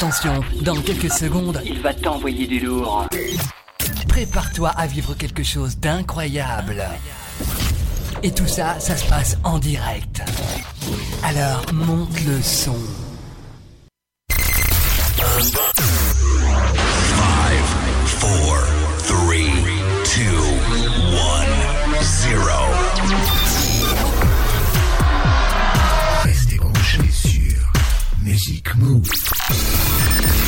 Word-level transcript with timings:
Attention, 0.00 0.40
dans 0.62 0.80
quelques 0.80 1.12
secondes, 1.12 1.60
il 1.62 1.78
va 1.82 1.92
t'envoyer 1.92 2.46
du 2.46 2.58
lourd. 2.60 3.06
Prépare-toi 4.08 4.70
à 4.70 4.86
vivre 4.86 5.12
quelque 5.12 5.42
chose 5.42 5.76
d'incroyable. 5.76 6.82
Et 8.22 8.30
tout 8.30 8.46
ça, 8.46 8.80
ça 8.80 8.96
se 8.96 9.04
passe 9.06 9.36
en 9.44 9.58
direct. 9.58 10.22
Alors, 11.22 11.66
monte 11.74 12.18
le 12.26 12.40
son. 12.40 12.78
5, 14.30 15.52
4, 15.52 15.82
3, 18.20 18.30
2, 19.06 19.14
1, 21.98 22.02
0. 22.02 23.49
Music 28.40 28.74
Move. 28.76 30.39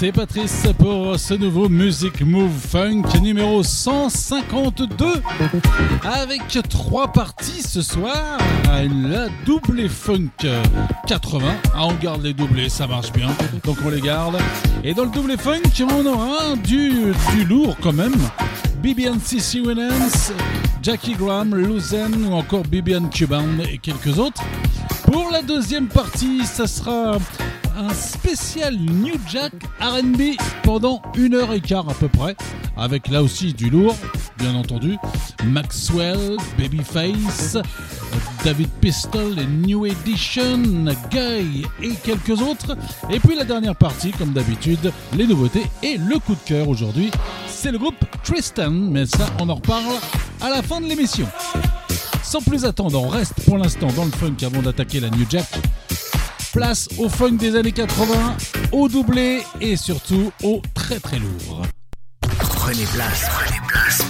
C'est 0.00 0.12
Patrice 0.12 0.68
pour 0.78 1.18
ce 1.18 1.34
nouveau 1.34 1.68
Music 1.68 2.20
Move 2.20 2.52
Funk 2.52 3.02
numéro 3.20 3.64
152 3.64 5.06
avec 6.04 6.42
trois 6.68 7.08
parties 7.08 7.62
ce 7.62 7.82
soir. 7.82 8.38
La 8.64 9.26
doublée 9.44 9.88
funk 9.88 10.28
80, 11.08 11.46
ah, 11.74 11.86
on 11.86 11.94
garde 11.94 12.22
les 12.22 12.32
doublés, 12.32 12.68
ça 12.68 12.86
marche 12.86 13.10
bien, 13.12 13.26
donc 13.64 13.76
on 13.84 13.88
les 13.88 14.00
garde. 14.00 14.38
Et 14.84 14.94
dans 14.94 15.02
le 15.02 15.10
doublé 15.10 15.36
funk, 15.36 15.62
on 15.90 16.06
aura 16.06 16.54
du, 16.54 17.12
lourd 17.48 17.76
quand 17.82 17.92
même. 17.92 18.14
BBN 18.80 19.18
CC 19.18 19.58
Winans, 19.58 20.30
Jackie 20.80 21.14
Graham, 21.14 21.56
Luzen 21.56 22.24
ou 22.24 22.34
encore 22.34 22.62
BBN 22.62 23.10
Cuban 23.10 23.42
et 23.68 23.78
quelques 23.78 24.16
autres. 24.16 24.44
Pour 25.10 25.32
la 25.32 25.42
deuxième 25.42 25.88
partie, 25.88 26.44
ça 26.44 26.68
sera 26.68 27.18
un 27.78 27.94
spécial 27.94 28.76
New 28.76 29.14
Jack 29.28 29.52
RB 29.80 30.36
pendant 30.64 31.00
une 31.16 31.34
heure 31.34 31.52
et 31.52 31.60
quart 31.60 31.88
à 31.88 31.94
peu 31.94 32.08
près, 32.08 32.34
avec 32.76 33.08
là 33.08 33.22
aussi 33.22 33.54
du 33.54 33.70
lourd, 33.70 33.94
bien 34.36 34.54
entendu. 34.56 34.96
Maxwell, 35.46 36.36
Babyface, 36.58 37.56
David 38.44 38.68
Pistol 38.80 39.34
New 39.64 39.86
Edition, 39.86 40.86
Guy 41.10 41.64
et 41.80 41.94
quelques 42.02 42.42
autres. 42.42 42.76
Et 43.10 43.20
puis 43.20 43.36
la 43.36 43.44
dernière 43.44 43.76
partie, 43.76 44.10
comme 44.10 44.32
d'habitude, 44.32 44.92
les 45.16 45.26
nouveautés 45.26 45.66
et 45.84 45.98
le 45.98 46.18
coup 46.18 46.34
de 46.34 46.44
cœur 46.44 46.68
aujourd'hui, 46.68 47.12
c'est 47.46 47.70
le 47.70 47.78
groupe 47.78 48.04
Tristan, 48.24 48.70
mais 48.70 49.06
ça 49.06 49.26
on 49.40 49.48
en 49.48 49.54
reparle 49.54 49.94
à 50.40 50.50
la 50.50 50.62
fin 50.62 50.80
de 50.80 50.86
l'émission. 50.86 51.26
Sans 52.24 52.42
plus 52.42 52.64
attendre, 52.64 53.00
on 53.00 53.08
reste 53.08 53.34
pour 53.44 53.56
l'instant 53.56 53.88
dans 53.96 54.04
le 54.04 54.10
funk 54.10 54.36
avant 54.44 54.62
d'attaquer 54.62 54.98
la 54.98 55.10
New 55.10 55.24
Jack. 55.30 55.46
Place 56.58 56.88
au 56.98 57.08
funk 57.08 57.36
des 57.36 57.54
années 57.54 57.70
80, 57.70 58.36
au 58.72 58.88
doublé 58.88 59.42
et 59.60 59.76
surtout 59.76 60.32
au 60.42 60.60
très 60.74 60.98
très 60.98 61.20
lourd. 61.20 61.62
Prenez 62.40 62.84
place, 62.94 63.26
prenez 63.30 63.60
place 63.68 64.02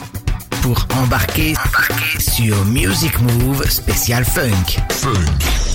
pour 0.62 0.86
embarquer, 0.96 1.52
embarquer 1.66 2.18
sur 2.18 2.64
Music 2.64 3.20
Move 3.20 3.68
spécial 3.68 4.24
funk. 4.24 4.80
Funk. 4.88 5.12
funk 5.42 5.67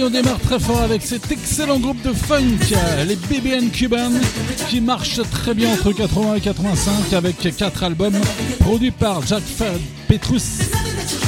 Dit, 0.00 0.06
on 0.06 0.10
démarre 0.10 0.40
très 0.40 0.58
fort 0.58 0.80
avec 0.80 1.02
cet 1.02 1.30
excellent 1.30 1.78
groupe 1.78 2.00
de 2.02 2.14
funk, 2.14 2.58
les 3.06 3.16
BBN 3.16 3.70
Cuban, 3.70 4.10
qui 4.70 4.80
marche 4.80 5.20
très 5.30 5.52
bien 5.52 5.74
entre 5.74 5.92
80 5.92 6.36
et 6.36 6.40
85 6.40 7.12
avec 7.12 7.54
quatre 7.54 7.82
albums 7.82 8.18
produits 8.60 8.92
par 8.92 9.26
Jack 9.26 9.42
Petrus, 10.08 10.60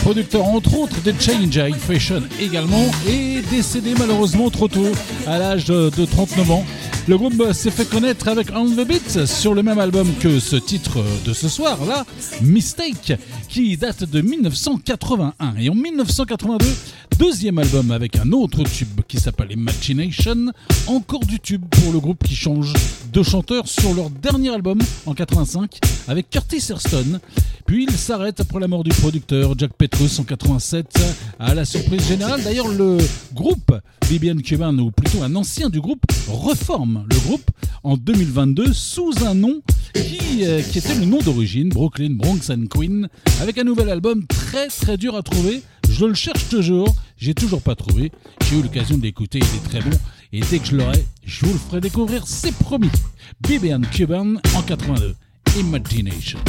producteur 0.02 0.44
entre 0.46 0.78
autres 0.78 1.02
de 1.02 1.12
Change 1.20 1.54
High 1.54 1.76
Fashion 1.76 2.22
également, 2.40 2.90
et 3.06 3.42
décédé 3.50 3.92
malheureusement 3.98 4.48
trop 4.48 4.69
tôt, 4.69 4.92
à 5.26 5.38
l'âge 5.38 5.66
de 5.66 6.04
39 6.06 6.50
ans. 6.50 6.64
Le 7.08 7.18
groupe 7.18 7.52
s'est 7.52 7.72
fait 7.72 7.84
connaître 7.84 8.28
avec 8.28 8.46
On 8.54 8.64
the 8.64 8.86
Beat 8.86 9.26
sur 9.26 9.54
le 9.54 9.64
même 9.64 9.80
album 9.80 10.08
que 10.20 10.38
ce 10.38 10.54
titre 10.54 11.04
de 11.25 11.32
ce 11.32 11.48
soir 11.48 11.84
là, 11.84 12.06
Mistake, 12.42 13.18
qui 13.48 13.76
date 13.76 14.04
de 14.04 14.20
1981. 14.20 15.54
Et 15.58 15.68
en 15.68 15.75
1982, 15.75 16.64
deuxième 17.22 17.58
album 17.58 17.92
avec 17.92 18.16
un 18.16 18.32
autre 18.32 18.64
tube 18.64 19.00
qui 19.06 19.20
s'appelle 19.20 19.52
Imagination, 19.52 20.50
encore 20.88 21.24
du 21.24 21.38
tube 21.38 21.64
pour 21.70 21.92
le 21.92 22.00
groupe 22.00 22.24
qui 22.24 22.34
change 22.34 22.72
de 23.12 23.22
chanteur 23.22 23.69
sur 23.69 23.94
leur 23.94 24.10
dernier 24.10 24.52
album 24.52 24.80
en 25.06 25.14
85 25.14 25.78
avec 26.08 26.30
Curtis 26.30 26.64
Hurston. 26.70 27.20
Puis 27.64 27.86
il 27.88 27.92
s'arrête 27.92 28.40
après 28.40 28.58
la 28.58 28.66
mort 28.66 28.82
du 28.82 28.90
producteur 28.90 29.54
Jack 29.56 29.73
Petrus 29.78 30.18
en 30.18 30.25
87 30.25 30.99
à 31.38 31.54
la 31.54 31.64
surprise 31.64 32.04
générale. 32.08 32.42
D'ailleurs 32.42 32.66
le 32.66 32.99
groupe 33.32 33.73
BBN 34.11 34.42
Cuban, 34.42 34.76
ou 34.78 34.90
plutôt 34.90 35.23
un 35.23 35.37
ancien 35.37 35.70
du 35.70 35.80
groupe, 35.80 36.02
reforme 36.26 37.06
le 37.08 37.16
groupe 37.20 37.49
en 37.85 37.97
2022 37.97 38.73
sous 38.73 39.12
un 39.25 39.35
nom 39.35 39.62
qui, 39.94 40.44
euh, 40.44 40.61
qui 40.61 40.78
était 40.78 40.97
le 40.97 41.06
nom 41.06 41.18
d'origine, 41.18 41.68
Brooklyn, 41.68 42.14
Bronx 42.14 42.50
and 42.50 42.66
Queen, 42.68 43.08
avec 43.40 43.58
un 43.58 43.64
nouvel 43.64 43.90
album 43.90 44.26
très 44.26 44.66
très 44.66 44.97
dur 44.97 45.14
à 45.14 45.23
trouver. 45.23 45.62
Je 45.88 46.06
le 46.06 46.14
cherche 46.14 46.49
toujours, 46.49 46.94
j'ai 47.23 47.35
toujours 47.35 47.62
pas 47.62 47.76
trouvé. 47.76 48.11
J'ai 48.45 48.59
eu 48.59 48.62
l'occasion 48.62 48.99
de 48.99 49.02
l'écouter, 49.02 49.38
il 49.38 49.45
est 49.45 49.69
très 49.69 49.81
bon. 49.88 49.97
Et 50.33 50.41
dès 50.41 50.59
que 50.59 50.67
je 50.67 50.76
l'aurai, 50.76 51.07
je 51.25 51.47
vous 51.47 51.52
le 51.52 51.59
ferai 51.59 51.81
découvrir, 51.81 52.26
c'est 52.26 52.52
promis. 52.52 52.91
BBN 53.41 53.87
Cuban 53.87 54.35
en 54.57 54.62
82, 54.62 55.14
Imagination. 55.57 56.41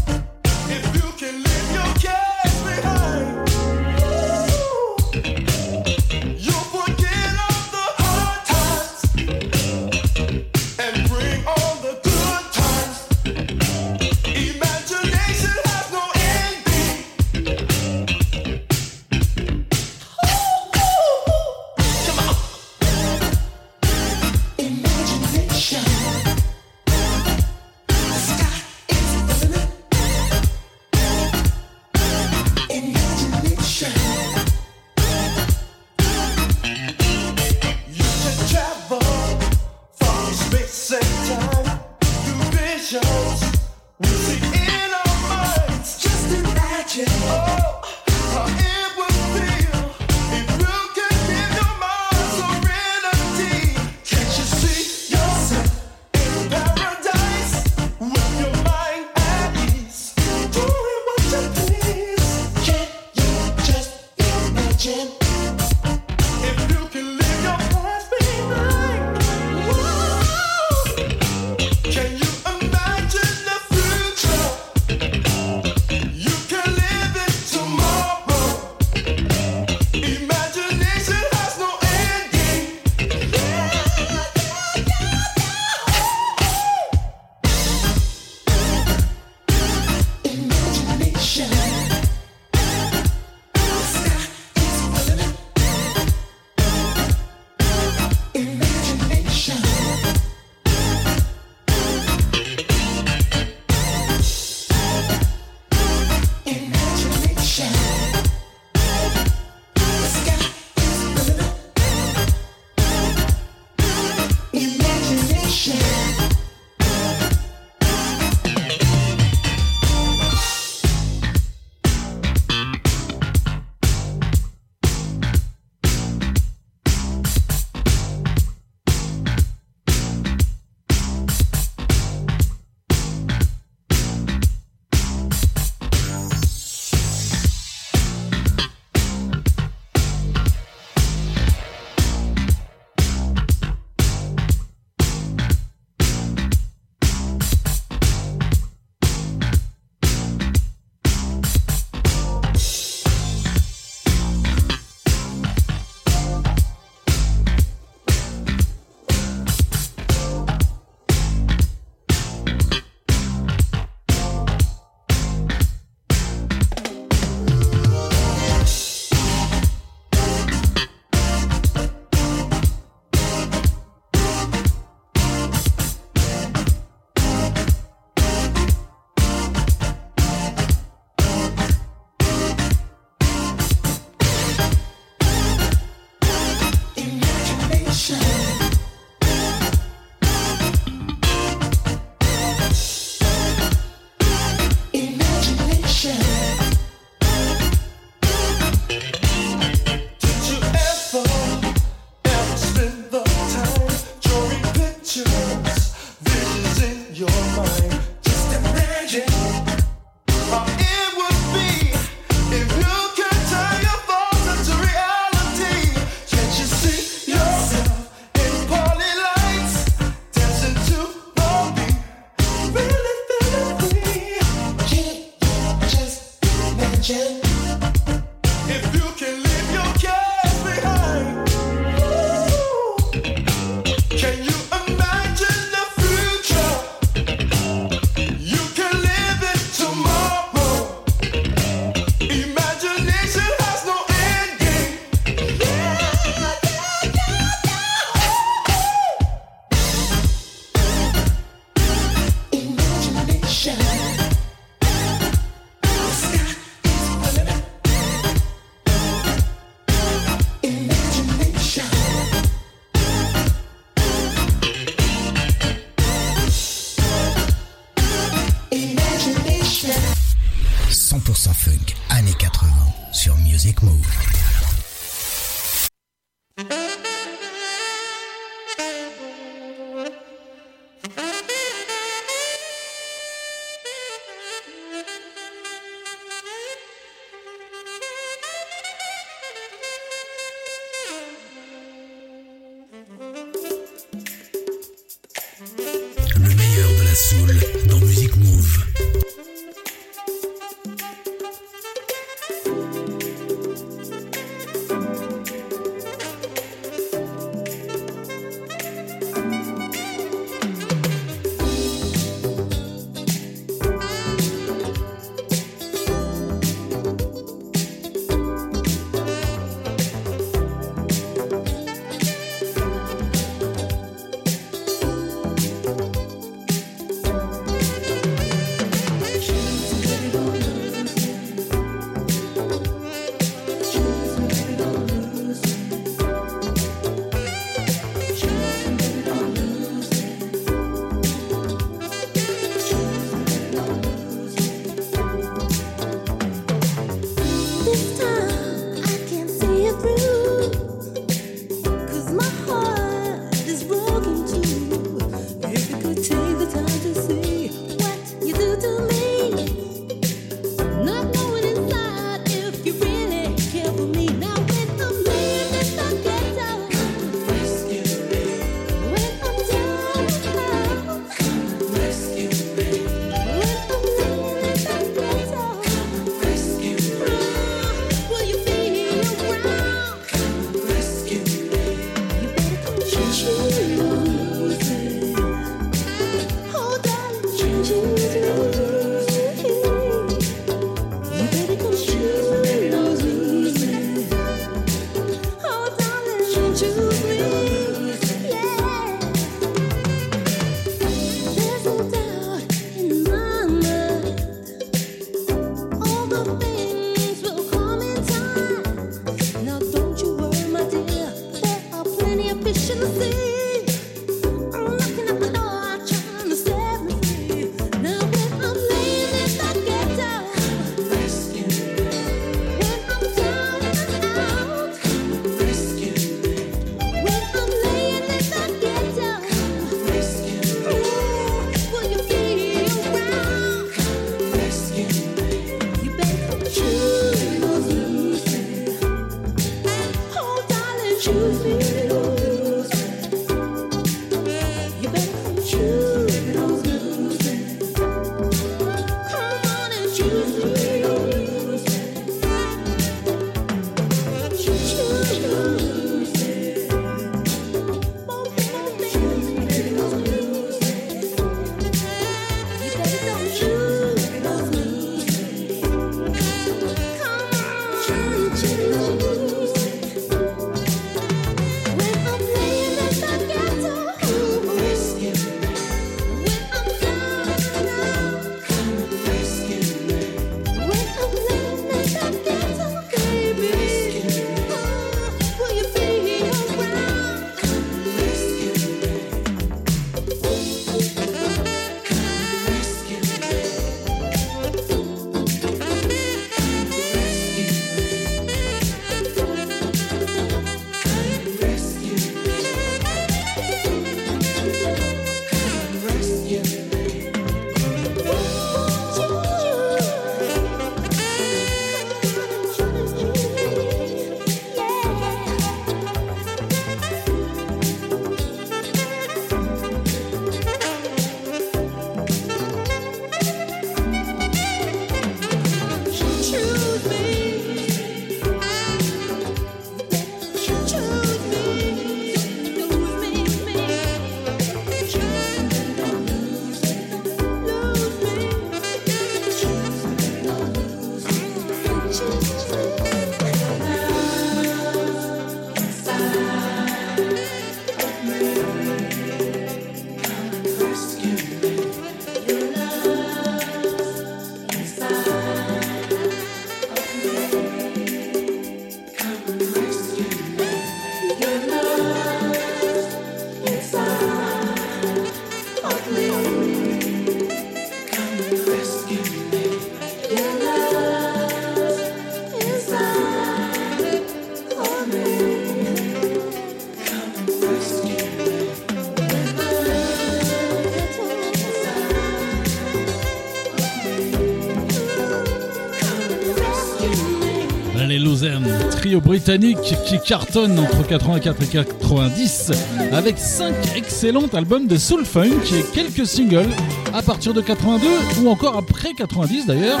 Trio 589.06 589.20
britannique 589.20 589.94
qui 590.04 590.18
cartonne 590.18 590.76
entre 590.80 591.06
84 591.06 591.62
et 591.62 591.66
90 591.66 592.72
avec 593.12 593.38
5 593.38 593.72
excellents 593.94 594.48
albums 594.52 594.88
de 594.88 594.96
soul 594.96 595.24
funk 595.24 595.60
et 595.72 595.84
quelques 595.94 596.26
singles 596.26 596.66
à 597.14 597.22
partir 597.22 597.54
de 597.54 597.60
82 597.60 598.08
ou 598.42 598.48
encore 598.48 598.76
après 598.76 599.12
90 599.12 599.66
d'ailleurs. 599.66 600.00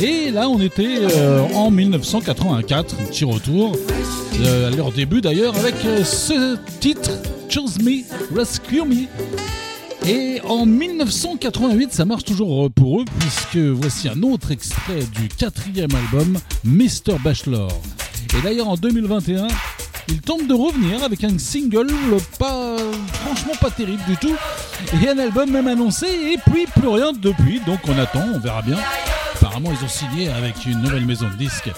Et 0.00 0.30
là, 0.30 0.48
on 0.48 0.62
était 0.62 0.96
euh, 1.14 1.42
en 1.54 1.70
1984, 1.70 2.96
petit 2.96 3.26
retour, 3.26 3.76
euh, 4.40 4.68
à 4.68 4.74
leur 4.74 4.92
début 4.92 5.20
d'ailleurs, 5.20 5.54
avec 5.58 5.74
euh, 5.84 6.02
ce 6.02 6.56
titre 6.80 7.10
Choose 7.50 7.78
Me, 7.80 8.02
Rescue 8.34 8.82
Me. 8.82 9.08
Et 10.08 10.40
en 10.48 10.64
1988, 10.64 11.92
ça 11.92 12.06
marche 12.06 12.24
toujours 12.24 12.70
pour 12.70 13.02
eux, 13.02 13.04
puisque 13.18 13.58
voici 13.58 14.08
un 14.08 14.22
autre 14.22 14.52
extrait 14.52 15.02
du 15.20 15.28
quatrième 15.28 15.90
album, 15.94 16.38
Mr. 16.64 17.18
Bachelor. 17.22 17.68
Et 18.38 18.40
d'ailleurs, 18.40 18.68
en 18.68 18.76
2021, 18.76 19.48
ils 20.06 20.20
tentent 20.20 20.46
de 20.46 20.54
revenir 20.54 21.02
avec 21.02 21.24
un 21.24 21.36
single 21.38 21.88
pas, 22.38 22.76
franchement 23.24 23.52
pas 23.60 23.70
terrible 23.70 24.02
du 24.06 24.16
tout, 24.16 24.36
et 25.02 25.08
un 25.08 25.18
album 25.18 25.50
même 25.50 25.66
annoncé, 25.66 26.06
et 26.06 26.38
puis 26.50 26.66
plus 26.66 26.88
rien 26.88 27.12
depuis, 27.12 27.60
donc 27.66 27.80
on 27.88 27.98
attend, 27.98 28.24
on 28.34 28.38
verra 28.38 28.62
bien. 28.62 28.78
Apparemment, 29.34 29.70
ils 29.72 29.84
ont 29.84 29.88
signé 29.88 30.28
avec 30.28 30.66
une 30.66 30.80
nouvelle 30.82 31.04
maison 31.04 31.28
de 31.28 31.34
disques. 31.34 31.70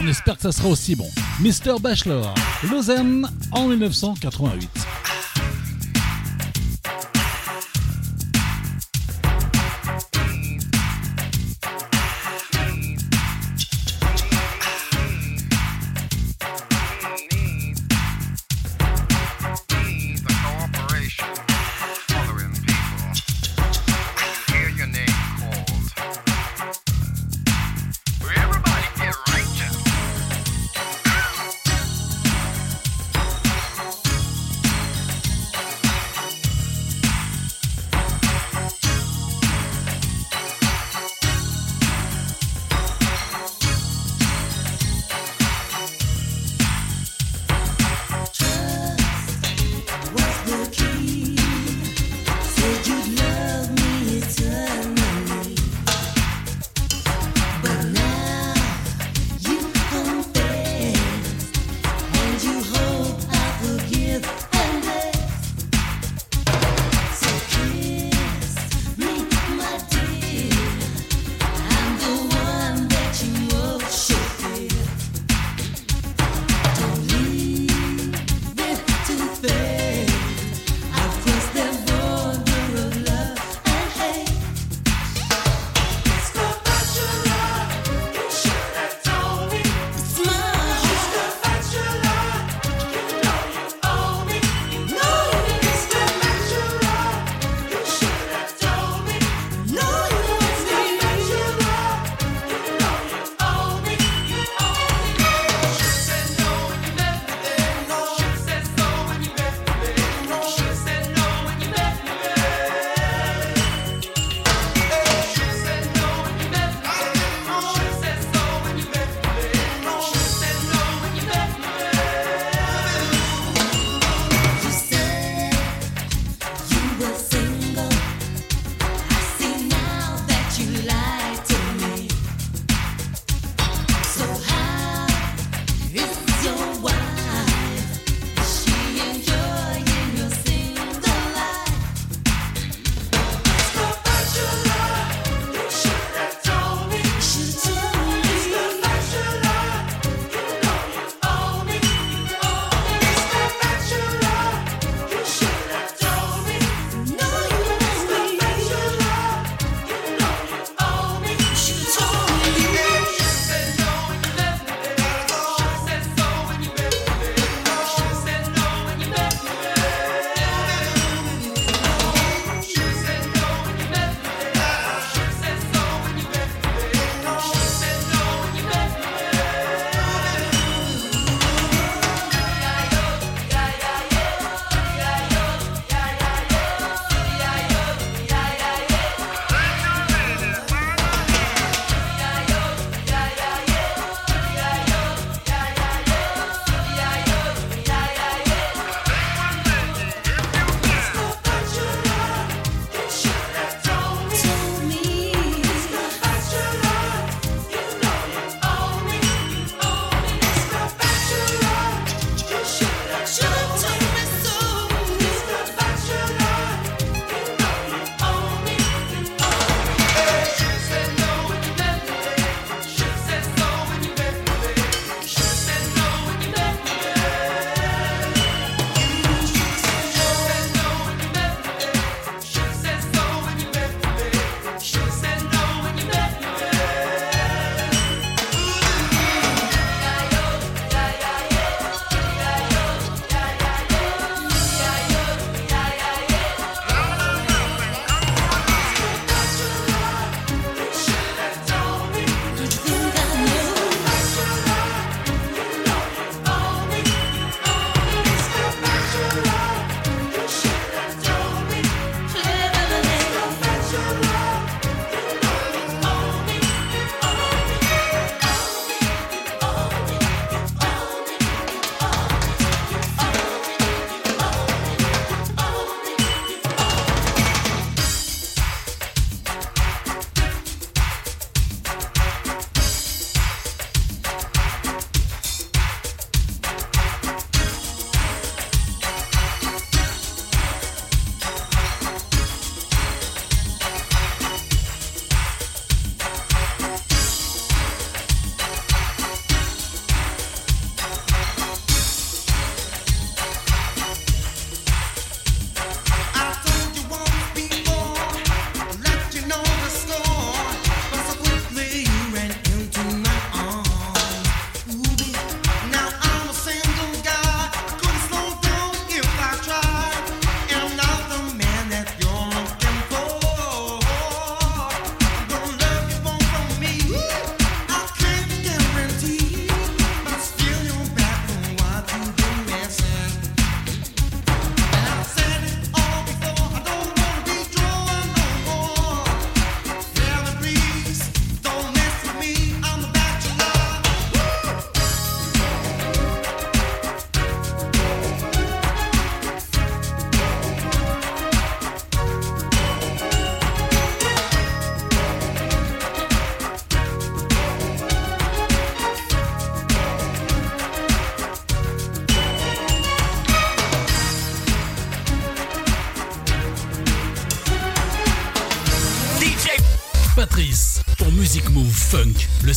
on 0.00 0.08
espère 0.08 0.36
que 0.36 0.42
ça 0.42 0.52
sera 0.52 0.68
aussi 0.68 0.96
bon. 0.96 1.08
Mr. 1.40 1.78
Bachelor, 1.80 2.34
Lausanne 2.68 3.28
en 3.52 3.68
1988. 3.68 4.68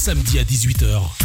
Samedi 0.04 0.38
à 0.38 0.44
18h. 0.44 1.23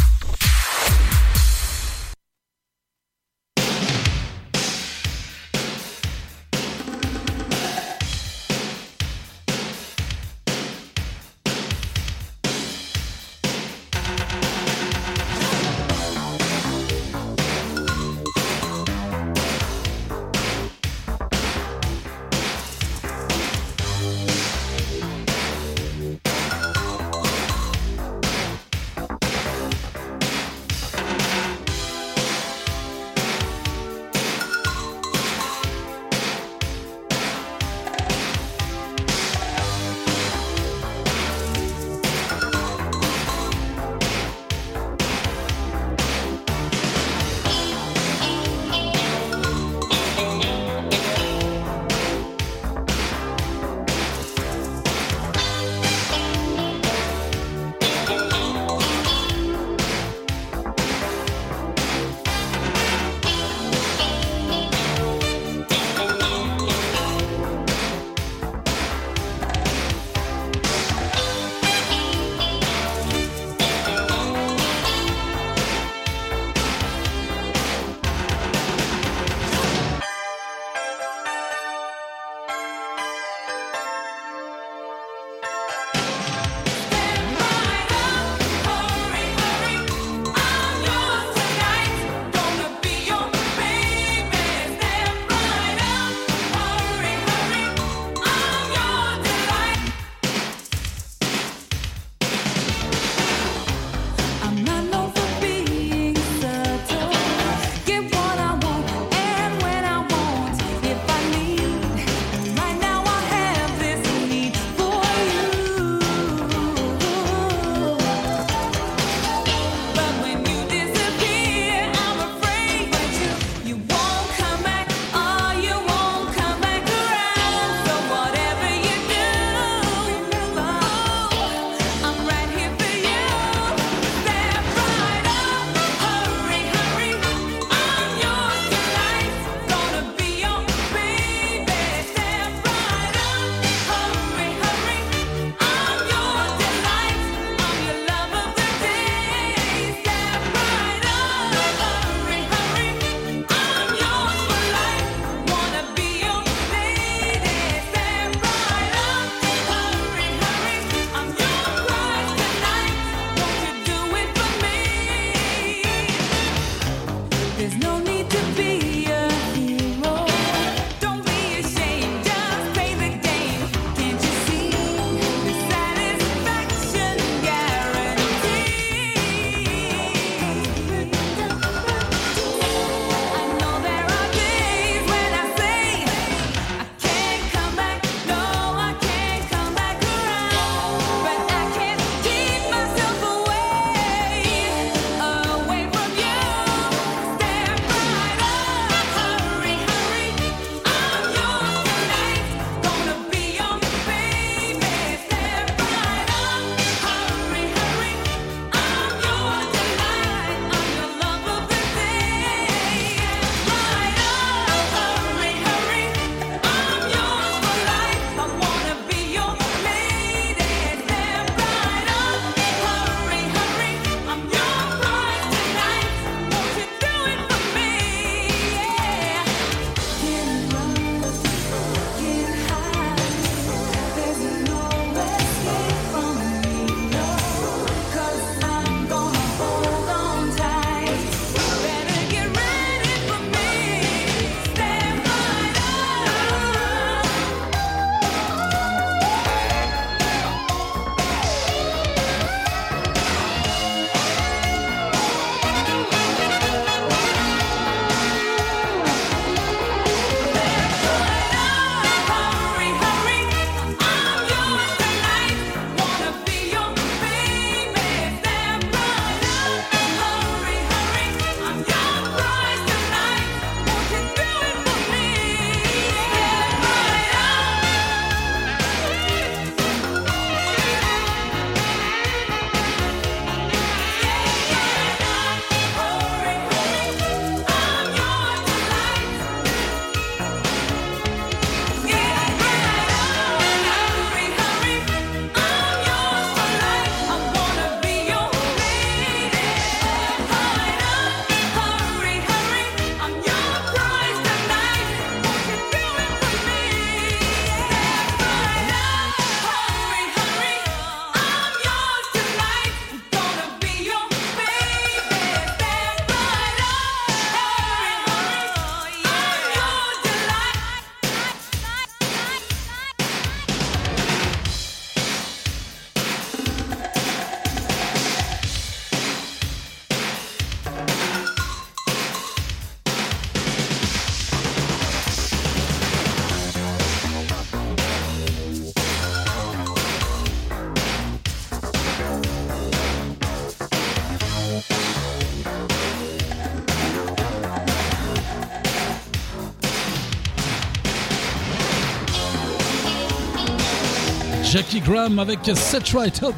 Jackie 354.71 354.99
Graham 354.99 355.39
avec 355.39 355.59
Set 355.73 356.09
Right 356.09 356.43
Up. 356.43 356.53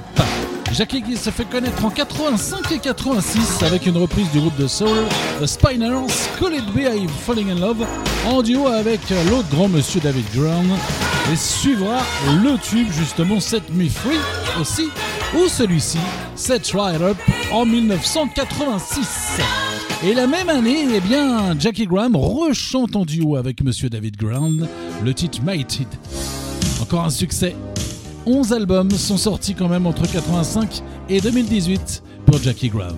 Jackie 0.74 1.02
qui 1.02 1.15
se 1.15 1.30
fait 1.30 1.45
connaître 1.45 1.86
en 1.86 1.89
85 1.89 2.69
et 2.74 2.80
86 2.80 3.63
avec 3.63 3.86
une 3.86 3.95
reprise 3.95 4.30
du 4.32 4.39
groupe 4.39 4.58
de 4.58 4.67
soul 4.67 4.97
The 5.39 5.45
Spiners, 5.45 6.08
Call 6.38 6.56
It 6.56 6.65
Be 6.74 7.10
Falling 7.26 7.52
in 7.52 7.60
Love, 7.60 7.88
en 8.28 8.41
duo 8.41 8.67
avec 8.67 9.00
l'autre 9.30 9.47
grand 9.50 9.69
monsieur 9.69 10.02
David 10.02 10.26
Graham. 10.36 10.67
Et 11.32 11.38
suivra 11.38 12.00
le 12.43 12.58
tube 12.58 12.91
justement 12.91 13.39
Set 13.39 13.63
Me 13.74 13.88
Free 13.88 14.19
aussi, 14.60 14.89
ou 15.34 15.47
celui-ci, 15.47 16.00
Set 16.36 16.69
Right 16.74 17.02
Up 17.02 17.17
en 17.54 17.65
1986. 17.65 19.39
Et 20.04 20.13
la 20.13 20.28
même 20.28 20.50
année, 20.50 20.86
eh 20.93 21.00
bien, 21.00 21.58
Jackie 21.58 21.88
Graham 21.88 22.17
rechante 22.17 22.97
en 22.97 23.06
duo 23.06 23.38
avec 23.38 23.63
monsieur 23.63 23.89
David 23.89 24.17
Graham 24.17 24.67
le 25.02 25.13
titre 25.13 25.41
Mated. 25.43 25.88
Encore 26.82 27.06
un 27.06 27.10
succès 27.10 27.56
11 28.26 28.54
albums 28.54 28.92
sont 28.92 29.18
sortis 29.18 29.56
quand 29.56 29.68
même 29.68 29.88
entre 29.88 30.10
85 30.10 30.84
et 31.10 31.22
2018 31.22 32.04
pour 32.26 32.38
Jackie 32.38 32.70
Graham. 32.70 32.98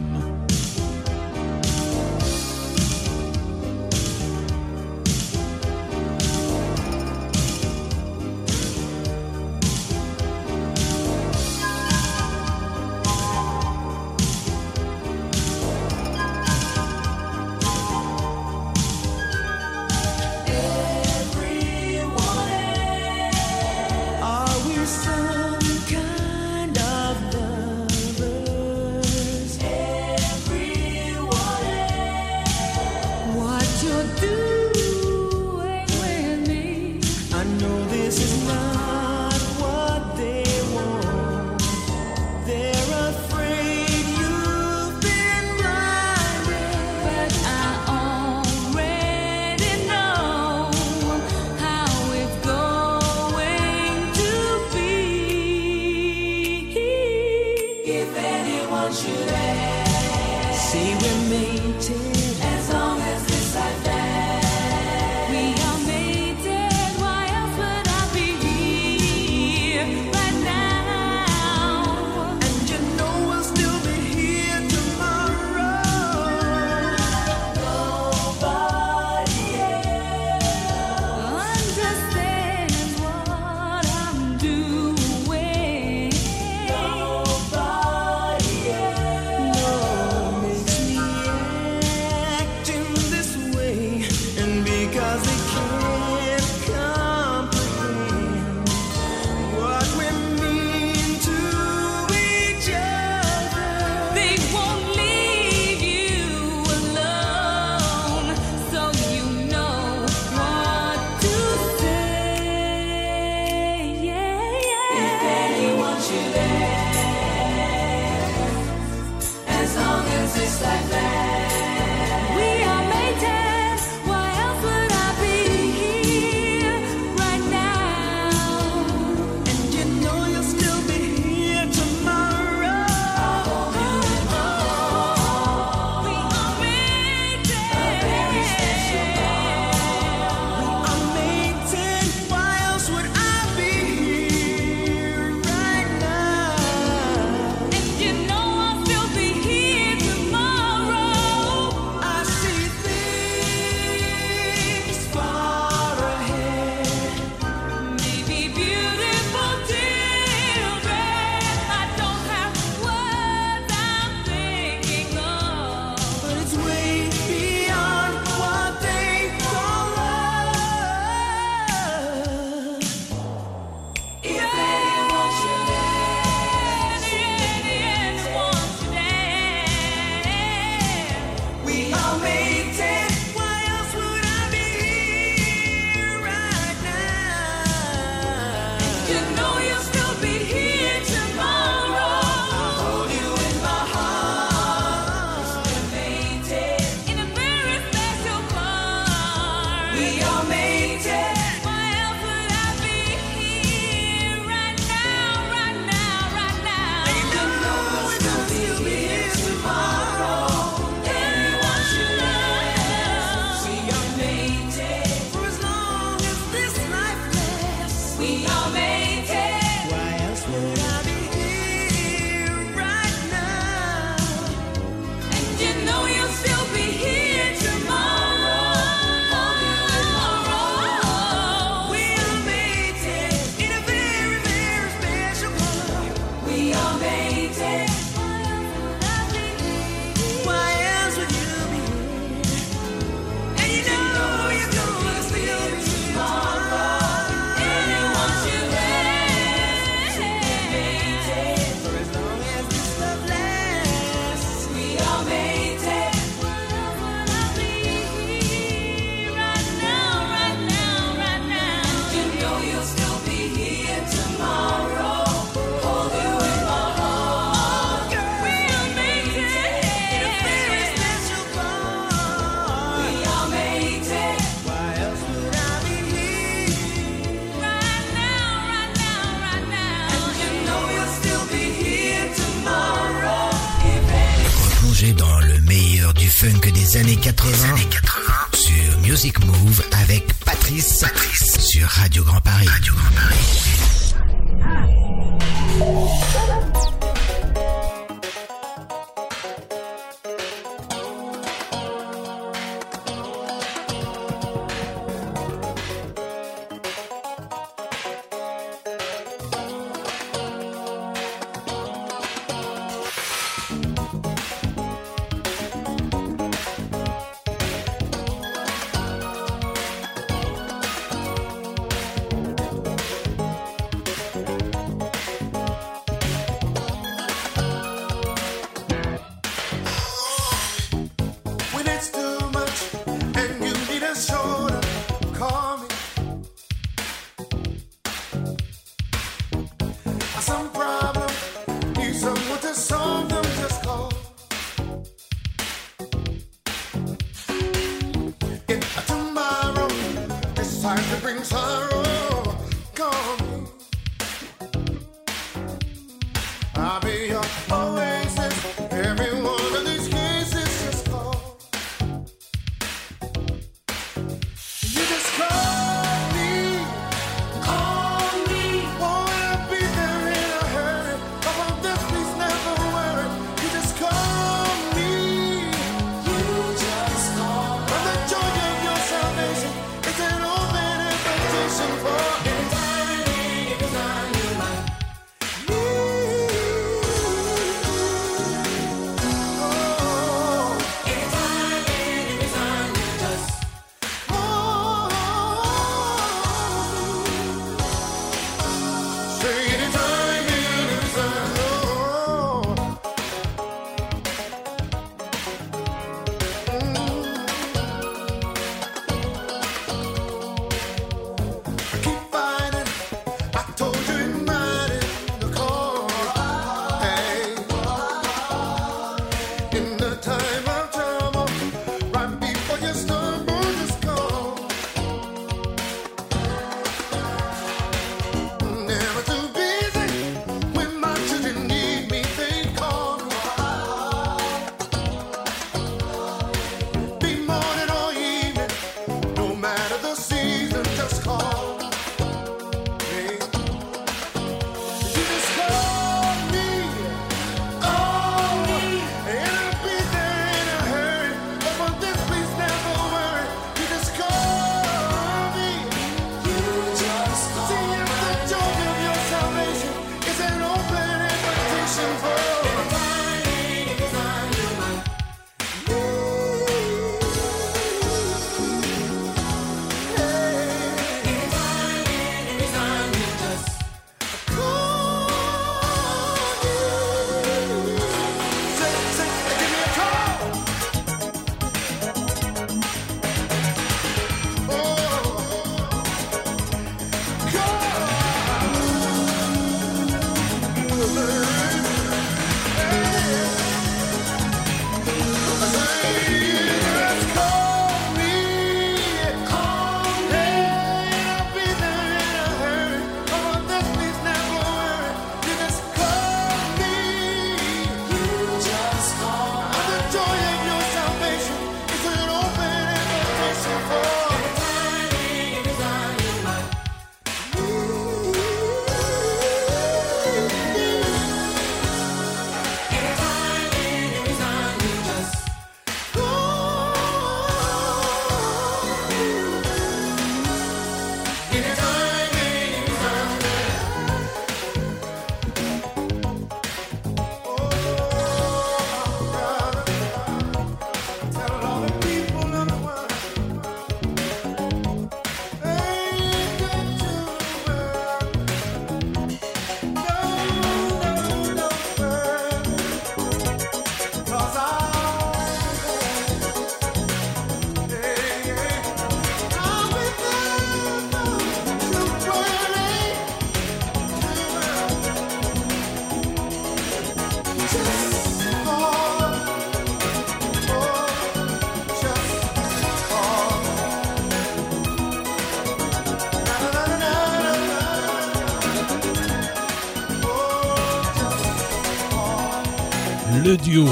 Duo 583.63 583.85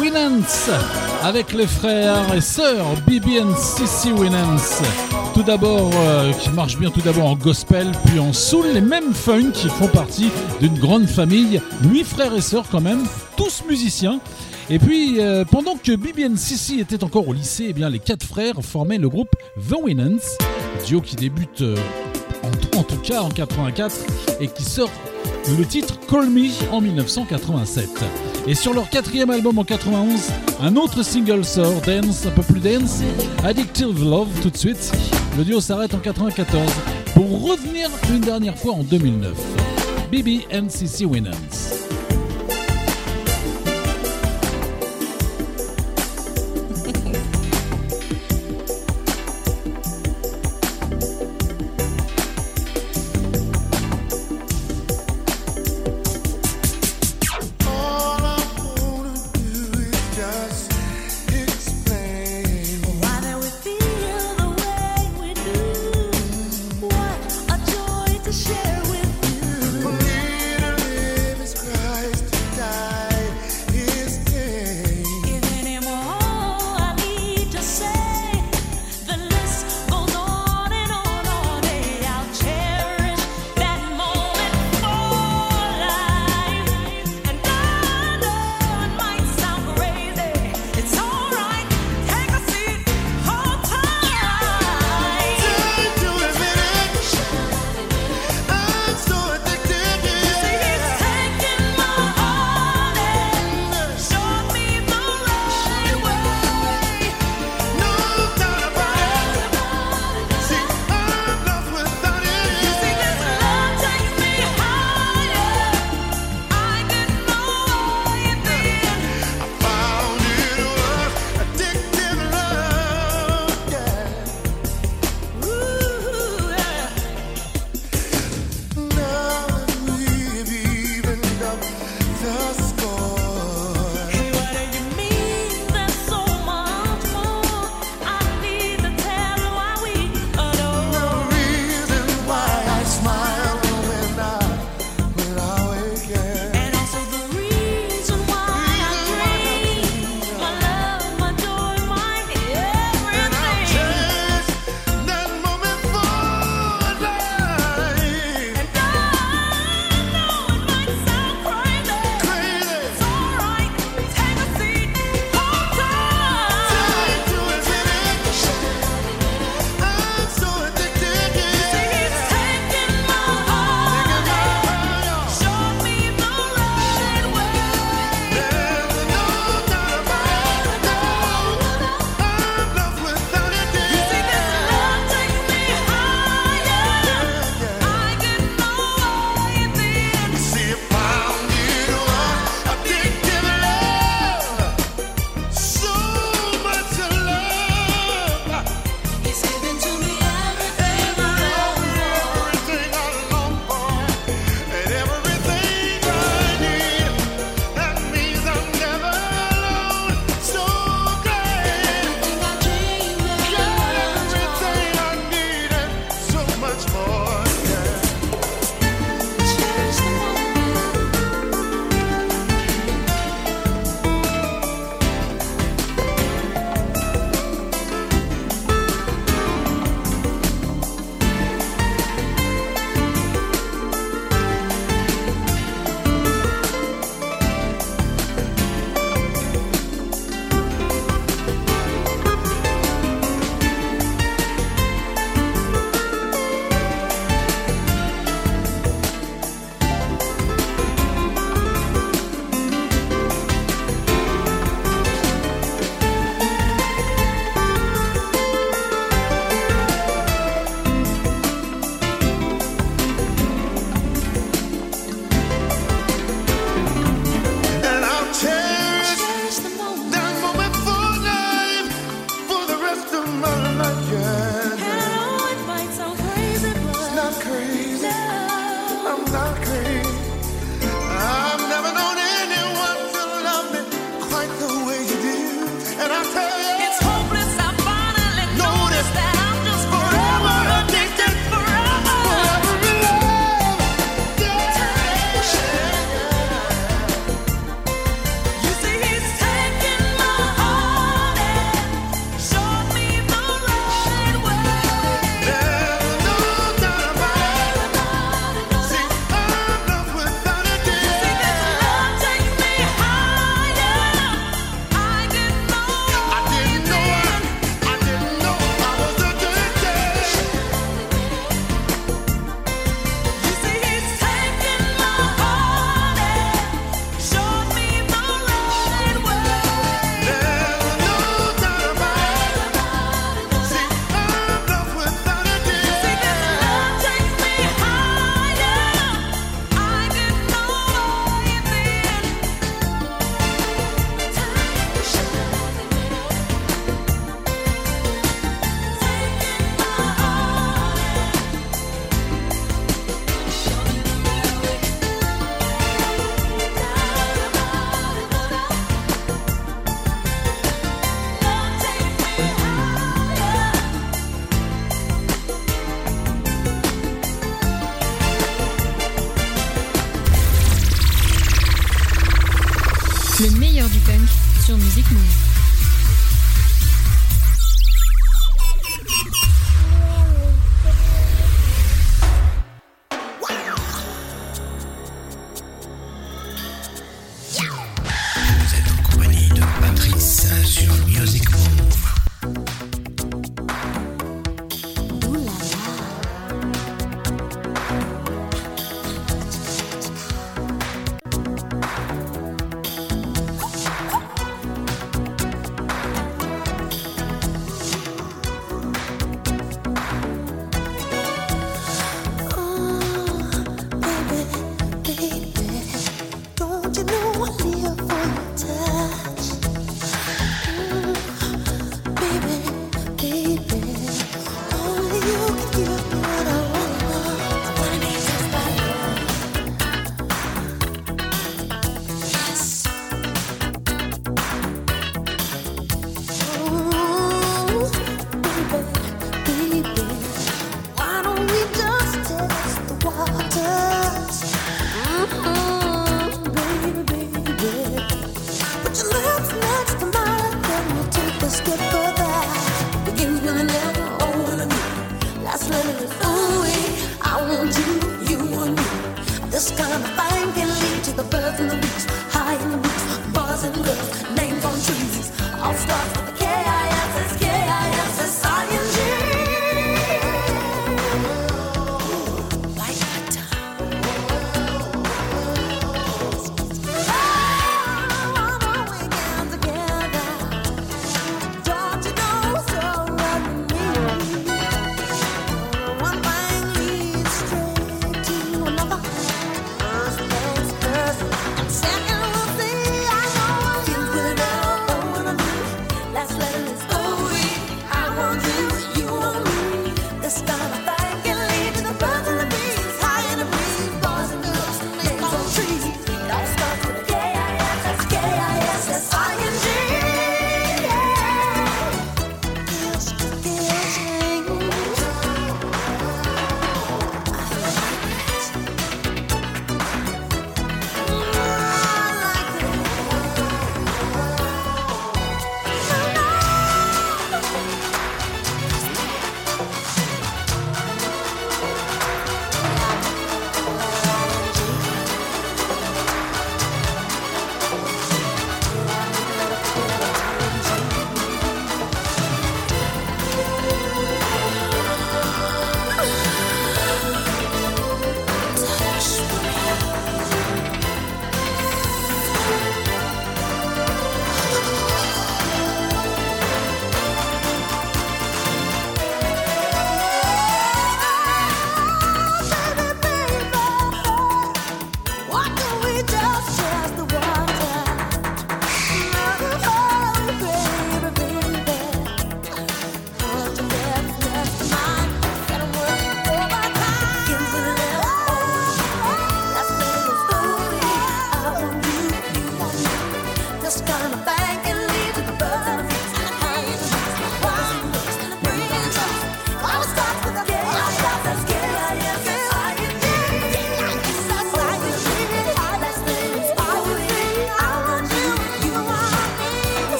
Winans 0.00 0.70
avec 1.22 1.52
les 1.52 1.66
frères 1.66 2.34
et 2.34 2.40
sœurs 2.40 2.86
Bibi 3.06 3.36
et 3.36 3.42
Sissy 3.56 4.12
Winans. 4.12 4.82
Tout 5.34 5.42
d'abord, 5.42 5.90
euh, 5.94 6.32
qui 6.32 6.50
marche 6.50 6.78
bien 6.78 6.90
tout 6.90 7.00
d'abord 7.00 7.26
en 7.26 7.36
gospel, 7.36 7.92
puis 8.06 8.18
en 8.18 8.32
soul, 8.32 8.66
les 8.74 8.80
mêmes 8.80 9.14
funk 9.14 9.52
qui 9.52 9.68
font 9.68 9.86
partie 9.86 10.30
d'une 10.60 10.78
grande 10.78 11.06
famille, 11.06 11.60
huit 11.84 12.04
frères 12.04 12.34
et 12.34 12.40
sœurs 12.40 12.66
quand 12.70 12.80
même, 12.80 13.04
tous 13.36 13.62
musiciens. 13.68 14.20
Et 14.68 14.78
puis, 14.78 15.20
euh, 15.20 15.44
pendant 15.44 15.76
que 15.76 15.94
Bibi 15.94 16.22
et 16.22 16.36
Sissy 16.36 16.80
étaient 16.80 17.04
encore 17.04 17.28
au 17.28 17.32
lycée, 17.32 17.66
eh 17.68 17.72
bien, 17.72 17.88
les 17.88 17.98
quatre 18.00 18.24
frères 18.24 18.56
formaient 18.62 18.98
le 18.98 19.08
groupe 19.08 19.30
The 19.68 19.76
Winans, 19.82 20.20
duo 20.86 21.00
qui 21.00 21.16
débute 21.16 21.62
euh, 21.62 21.76
en, 22.42 22.78
en 22.78 22.82
tout 22.82 22.98
cas 22.98 23.22
en 23.22 23.28
84 23.28 23.94
et 24.40 24.48
qui 24.48 24.64
sort 24.64 24.90
le 25.48 25.64
titre 25.64 25.98
Call 26.08 26.30
Me 26.30 26.48
en 26.70 26.80
1987. 26.80 27.88
Et 28.46 28.54
sur 28.54 28.74
leur 28.74 28.88
quatrième 28.88 29.30
album 29.30 29.58
en 29.58 29.64
91, 29.64 30.20
un 30.60 30.76
autre 30.76 31.02
single 31.02 31.44
sort, 31.44 31.80
Dance, 31.86 32.26
un 32.26 32.30
peu 32.30 32.42
plus 32.42 32.60
dance, 32.60 33.00
Addictive 33.44 34.02
Love 34.04 34.28
tout 34.40 34.50
de 34.50 34.56
suite. 34.56 34.92
Le 35.36 35.44
duo 35.44 35.60
s'arrête 35.60 35.94
en 35.94 35.98
94 35.98 36.70
pour 37.14 37.50
revenir 37.50 37.88
une 38.10 38.20
dernière 38.20 38.56
fois 38.56 38.74
en 38.74 38.82
2009. 38.82 39.32
BB 40.10 40.46
and 40.52 40.68
CC. 40.68 41.06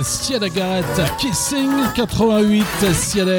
S'appelle 0.00 0.04
Siada 0.04 0.48
Garrett 0.48 1.16
Kissing 1.18 1.70
88. 1.94 2.64
Siada 2.92 3.32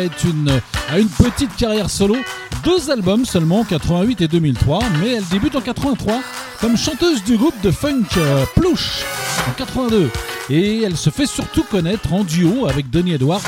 a 0.90 1.00
une 1.00 1.08
petite 1.08 1.56
carrière 1.56 1.90
solo, 1.90 2.18
deux 2.64 2.90
albums 2.90 3.26
seulement, 3.26 3.64
88 3.64 4.22
et 4.22 4.28
2003, 4.28 4.80
mais 5.00 5.14
elle 5.14 5.26
débute 5.26 5.56
en 5.56 5.62
83 5.62 6.22
comme 6.60 6.78
chanteuse 6.78 7.24
du 7.24 7.38
groupe 7.38 7.60
de 7.64 7.72
funk 7.72 8.04
euh, 8.18 8.46
Plouche 8.56 9.04
en 9.48 9.52
82. 9.54 10.10
Et 10.50 10.82
elle 10.84 10.98
se 10.98 11.10
fait 11.10 11.26
surtout 11.26 11.64
connaître 11.64 12.12
en 12.14 12.24
duo 12.24 12.68
avec 12.68 12.90
Donny 12.90 13.14
Edwards 13.14 13.42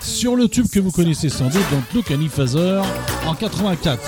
sur 0.00 0.34
le 0.34 0.48
tube 0.48 0.66
que 0.68 0.80
vous 0.80 0.90
connaissez 0.90 1.28
sans 1.28 1.46
doute, 1.46 1.62
Don't 1.70 1.82
Look 1.94 2.10
Any 2.10 2.28
Father, 2.28 2.82
en 3.26 3.34
84. 3.34 3.98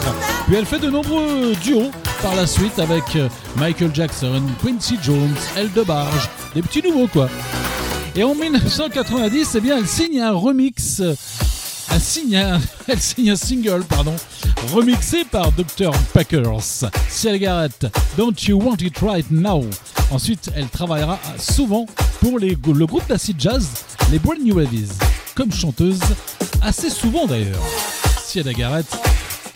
Puis 0.46 0.56
elle 0.56 0.66
fait 0.66 0.80
de 0.80 0.90
nombreux 0.90 1.54
duos 1.62 1.90
par 2.22 2.34
la 2.34 2.46
suite 2.46 2.78
avec 2.78 3.16
euh, 3.16 3.28
Michael 3.56 3.94
Jackson, 3.94 4.42
Quincy 4.62 4.98
Jones, 5.02 5.34
Elle 5.56 5.72
de 5.72 5.82
Barge, 5.82 6.28
des 6.54 6.62
petits 6.62 6.82
nouveaux 6.82 7.06
quoi. 7.06 7.28
Et 8.20 8.22
en 8.22 8.34
1990, 8.34 9.54
eh 9.54 9.60
bien, 9.62 9.78
elle 9.78 9.86
signe 9.86 10.20
un 10.20 10.32
remix, 10.32 11.00
signe, 11.98 12.38
elle 12.86 13.00
signe 13.00 13.30
un 13.30 13.36
single, 13.36 13.82
pardon, 13.88 14.14
remixé 14.74 15.24
par 15.24 15.50
Dr. 15.52 15.90
Packers. 16.12 16.90
Garrett, 17.38 17.86
Don't 18.18 18.34
You 18.46 18.60
Want 18.60 18.76
It 18.80 18.98
Right 18.98 19.24
Now. 19.30 19.64
Ensuite, 20.10 20.50
elle 20.54 20.68
travaillera 20.68 21.18
souvent 21.38 21.86
pour 22.20 22.38
le 22.38 22.84
groupe 22.84 23.08
d'acid 23.08 23.40
jazz, 23.40 23.66
les 24.12 24.18
Brand 24.18 24.38
New 24.38 24.54
Wavies, 24.54 24.90
comme 25.34 25.50
chanteuse, 25.50 26.00
assez 26.60 26.90
souvent 26.90 27.24
d'ailleurs. 27.24 27.64
Ciela 28.22 28.52
Garrett 28.52 28.98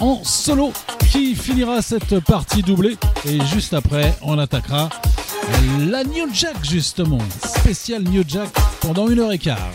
en 0.00 0.24
solo 0.24 0.72
qui 1.12 1.34
finira 1.34 1.82
cette 1.82 2.18
partie 2.20 2.62
doublée 2.62 2.96
et 3.28 3.44
juste 3.44 3.74
après 3.74 4.14
on 4.22 4.38
attaquera 4.38 4.88
la 5.78 6.04
New 6.04 6.28
Jack 6.32 6.56
justement, 6.64 7.18
spécial 7.42 8.02
New 8.02 8.24
Jack 8.26 8.48
pendant 8.80 9.08
une 9.08 9.20
heure 9.20 9.32
et 9.32 9.38
quart. 9.38 9.70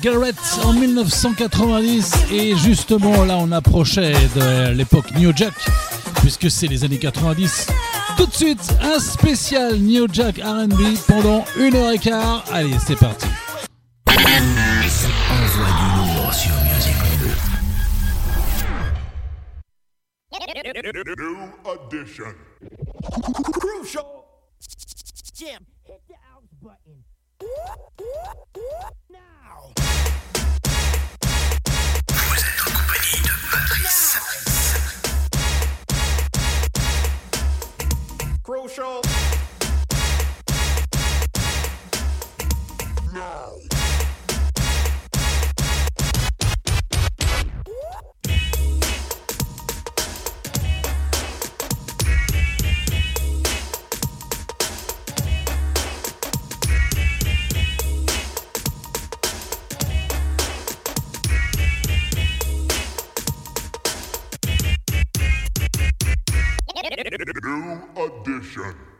Garrett 0.00 0.36
en 0.64 0.72
1990 0.72 2.12
et 2.32 2.56
justement 2.56 3.24
là 3.24 3.36
on 3.38 3.52
approchait 3.52 4.14
de 4.34 4.70
l'époque 4.72 5.06
New 5.16 5.32
Jack 5.34 5.54
puisque 6.20 6.50
c'est 6.50 6.68
les 6.68 6.84
années 6.84 6.98
90. 6.98 7.66
Tout 8.16 8.26
de 8.26 8.34
suite 8.34 8.74
un 8.80 8.98
spécial 9.00 9.76
New 9.78 10.06
Jack 10.12 10.36
RB 10.38 10.80
pendant 11.06 11.44
une 11.58 11.74
heure 11.74 11.92
et 11.92 11.98
quart. 11.98 12.44
Allez 12.52 12.76
c'est 12.86 12.98
parti. 12.98 13.26
Nation. 68.54 68.91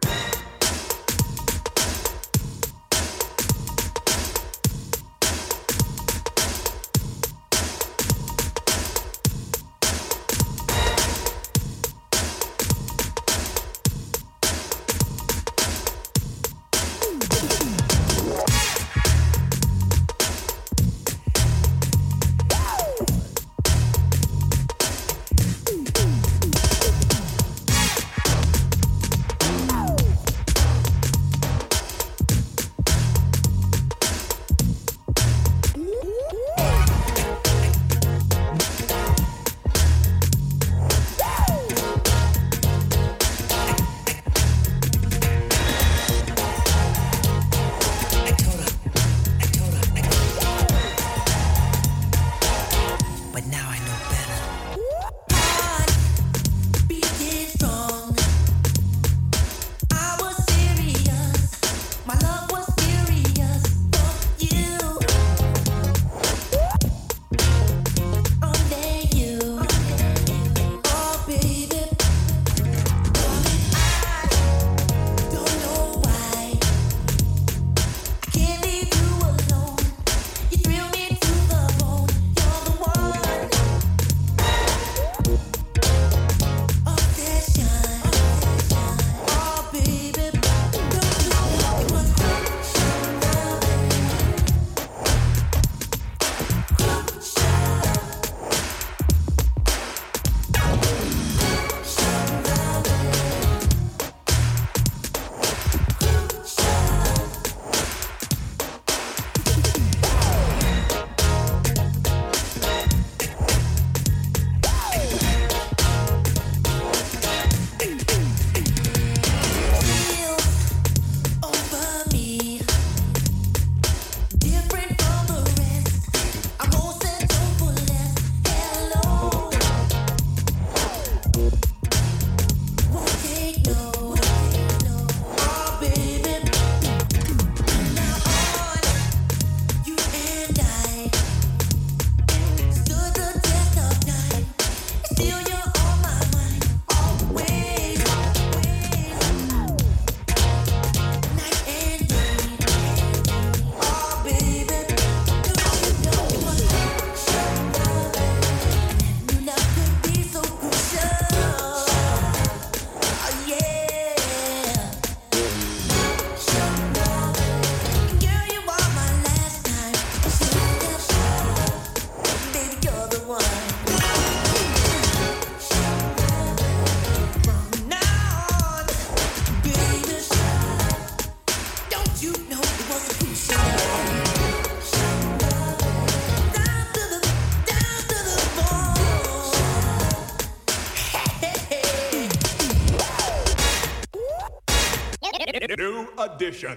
edition. 196.22 196.76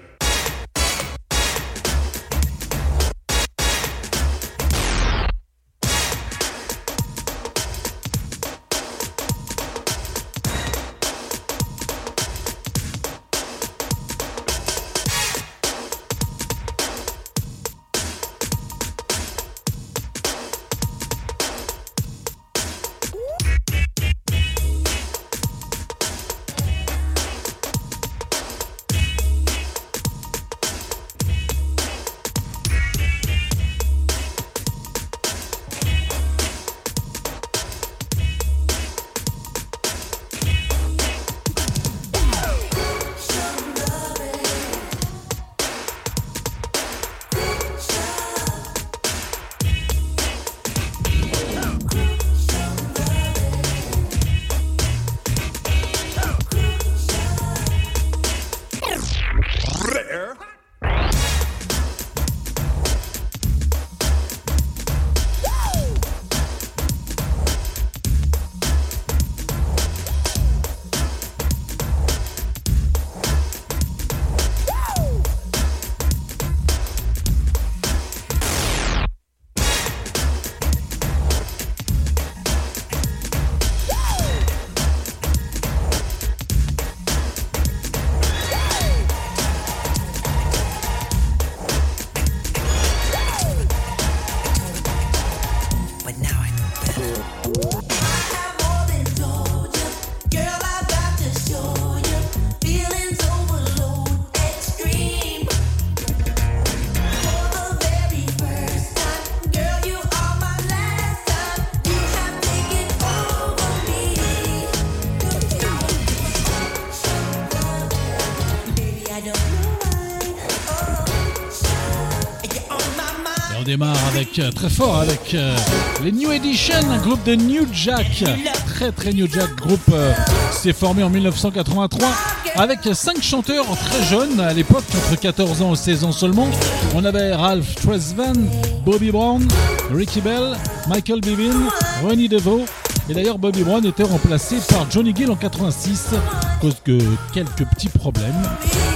Démarre 123.78 124.08
avec 124.08 124.40
euh, 124.40 124.52
très 124.52 124.70
fort 124.70 125.02
avec 125.02 125.34
euh, 125.34 125.54
les 126.02 126.14
New 126.14 126.32
Edition, 126.32 126.76
un 126.90 126.98
groupe 126.98 127.22
de 127.26 127.36
New 127.36 127.68
Jack, 127.74 128.24
très 128.68 128.90
très 128.94 129.12
New 129.12 129.28
Jack, 129.30 129.54
groupe 129.58 129.82
euh, 129.92 130.14
s'est 130.54 130.72
formé 130.72 131.04
en 131.04 131.10
1983 131.10 132.08
avec 132.56 132.80
cinq 132.94 133.22
chanteurs 133.22 133.66
très 133.66 134.02
jeunes 134.06 134.40
à 134.40 134.54
l'époque, 134.54 134.86
entre 134.96 135.20
14 135.20 135.62
ans 135.62 135.74
et 135.74 135.76
16 135.76 136.06
ans 136.06 136.14
seulement. 136.14 136.48
On 136.96 137.04
avait 137.04 137.36
Ralph 137.36 137.76
Tresvan, 137.76 138.48
Bobby 138.86 139.12
Brown, 139.12 139.46
Ricky 139.92 140.22
Bell, 140.22 140.56
Michael 140.88 141.20
Bivin, 141.20 141.68
Ronnie 142.02 142.30
DeVoe. 142.30 142.64
Et 143.10 143.14
d'ailleurs, 143.14 143.38
Bobby 143.38 143.64
Brown 143.64 143.86
était 143.86 144.04
remplacé 144.04 144.56
par 144.70 144.90
Johnny 144.90 145.14
Gill 145.14 145.30
en 145.30 145.36
86 145.36 146.14
à 146.14 146.62
cause 146.62 146.76
de 146.86 146.98
quelques 147.34 147.66
petits 147.66 147.90
problèmes. 147.90 148.42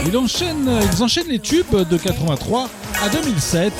Ils 0.07 0.15
enchaînent 0.17 1.27
les 1.27 1.39
tubes 1.39 1.87
de 1.89 1.97
83 1.97 2.69
à 3.01 3.09
2007, 3.09 3.73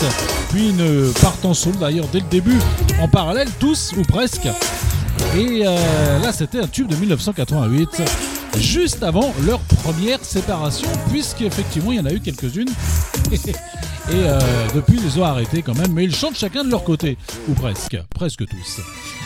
puis 0.49 0.69
une 0.69 1.11
partent 1.21 1.43
en 1.45 1.53
solo 1.53 1.77
d'ailleurs 1.77 2.07
dès 2.11 2.19
le 2.19 2.27
début, 2.29 2.57
en 3.01 3.07
parallèle 3.07 3.49
tous 3.59 3.93
ou 3.97 4.03
presque. 4.03 4.47
Et 5.35 5.63
euh, 5.65 6.19
là, 6.19 6.31
c'était 6.31 6.59
un 6.59 6.67
tube 6.67 6.87
de 6.87 6.95
1988, 6.95 8.01
juste 8.57 9.03
avant 9.03 9.33
leur 9.45 9.59
première 9.59 10.23
séparation, 10.23 10.87
puisqu'effectivement, 11.09 11.91
il 11.91 11.97
y 11.97 11.99
en 11.99 12.05
a 12.05 12.13
eu 12.13 12.19
quelques-unes. 12.19 12.69
Et 14.11 14.15
euh, 14.15 14.39
depuis, 14.73 14.99
ils 15.03 15.19
ont 15.19 15.23
arrêté 15.23 15.61
quand 15.61 15.75
même, 15.75 15.93
mais 15.93 16.03
ils 16.03 16.15
chantent 16.15 16.37
chacun 16.37 16.63
de 16.63 16.69
leur 16.69 16.83
côté, 16.83 17.17
ou 17.47 17.53
presque, 17.53 17.97
presque 18.15 18.45
tous. 18.47 18.81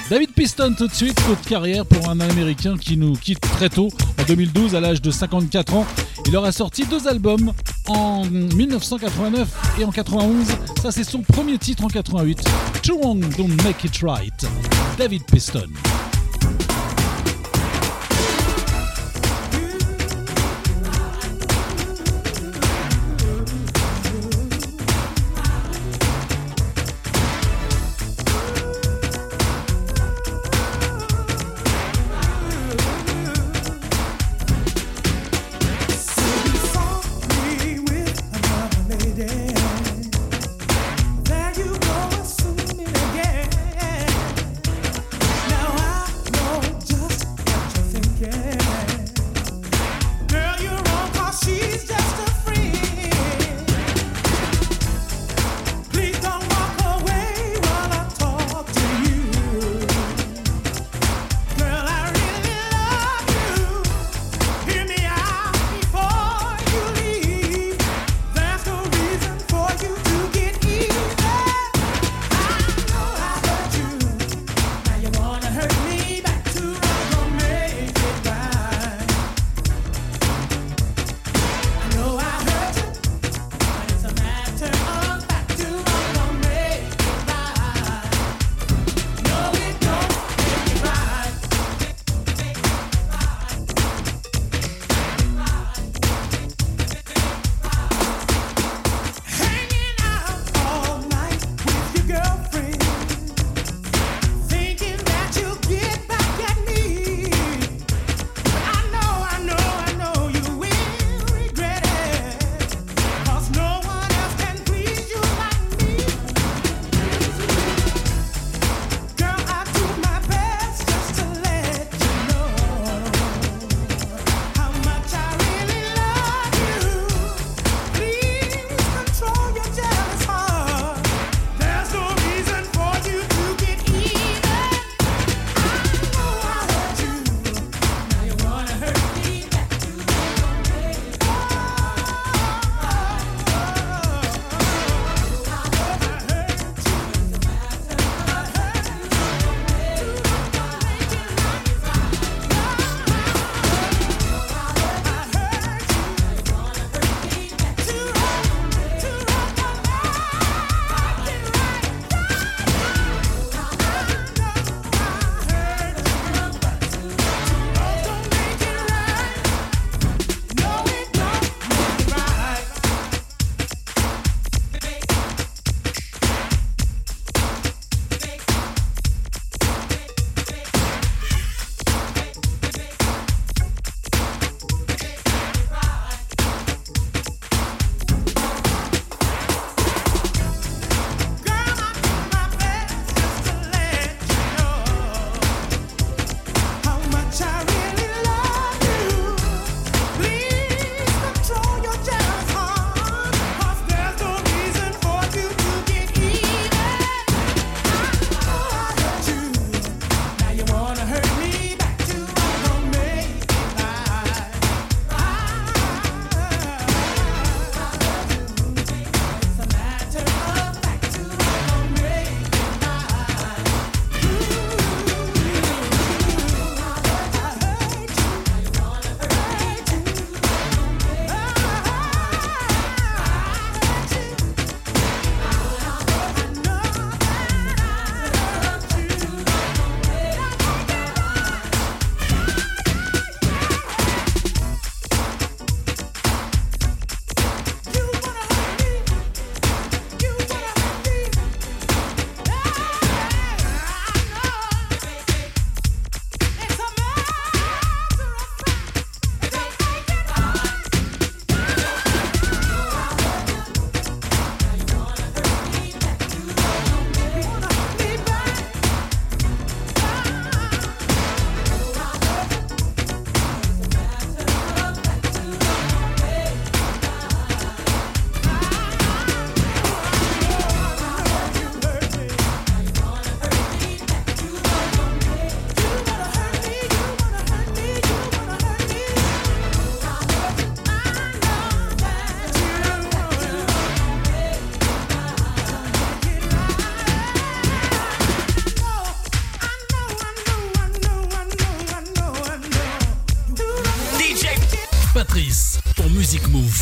David 0.10 0.34
Piston 0.34 0.76
tout 0.78 0.88
de 0.88 0.94
suite, 0.94 1.16
coup 1.22 1.36
carrière 1.48 1.86
pour 1.86 2.10
un 2.10 2.20
Américain 2.20 2.76
qui 2.78 2.98
nous 2.98 3.14
quitte 3.14 3.40
très 3.40 3.70
tôt, 3.70 3.88
en 4.20 4.24
2012, 4.24 4.76
à 4.76 4.82
l'âge 4.82 5.02
de 5.02 5.12
54 5.12 5.76
ans. 5.76 5.86
Il 6.26 6.36
aura 6.36 6.52
sorti 6.52 6.86
deux 6.86 7.08
albums 7.08 7.54
en 7.88 8.26
1989 8.26 9.80
et 9.80 9.86
en 9.86 9.92
91. 9.92 10.48
Ça, 10.82 10.92
c'est 10.92 11.04
son 11.04 11.22
premier 11.22 11.58
titre 11.58 11.84
en 11.84 11.88
88. 11.88 12.44
Too 12.82 12.98
Wrong 12.98 13.20
Don't 13.38 13.62
Make 13.64 13.84
It 13.84 14.00
Right. 14.04 14.46
David 14.98 15.24
Piston. 15.26 15.70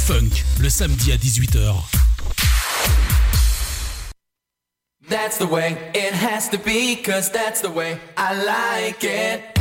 funk 0.02 0.44
le 0.60 0.70
samedi 0.70 1.12
à 1.12 1.16
18h. 1.16 1.76
That's 5.08 5.38
the 5.38 5.46
way 5.46 5.78
it 5.94 6.14
has 6.14 6.50
to 6.50 6.58
be, 6.58 6.96
cause 6.96 7.30
that's 7.32 7.62
the 7.62 7.70
way 7.70 7.98
I 8.18 8.34
like 8.34 9.04
it. 9.04 9.61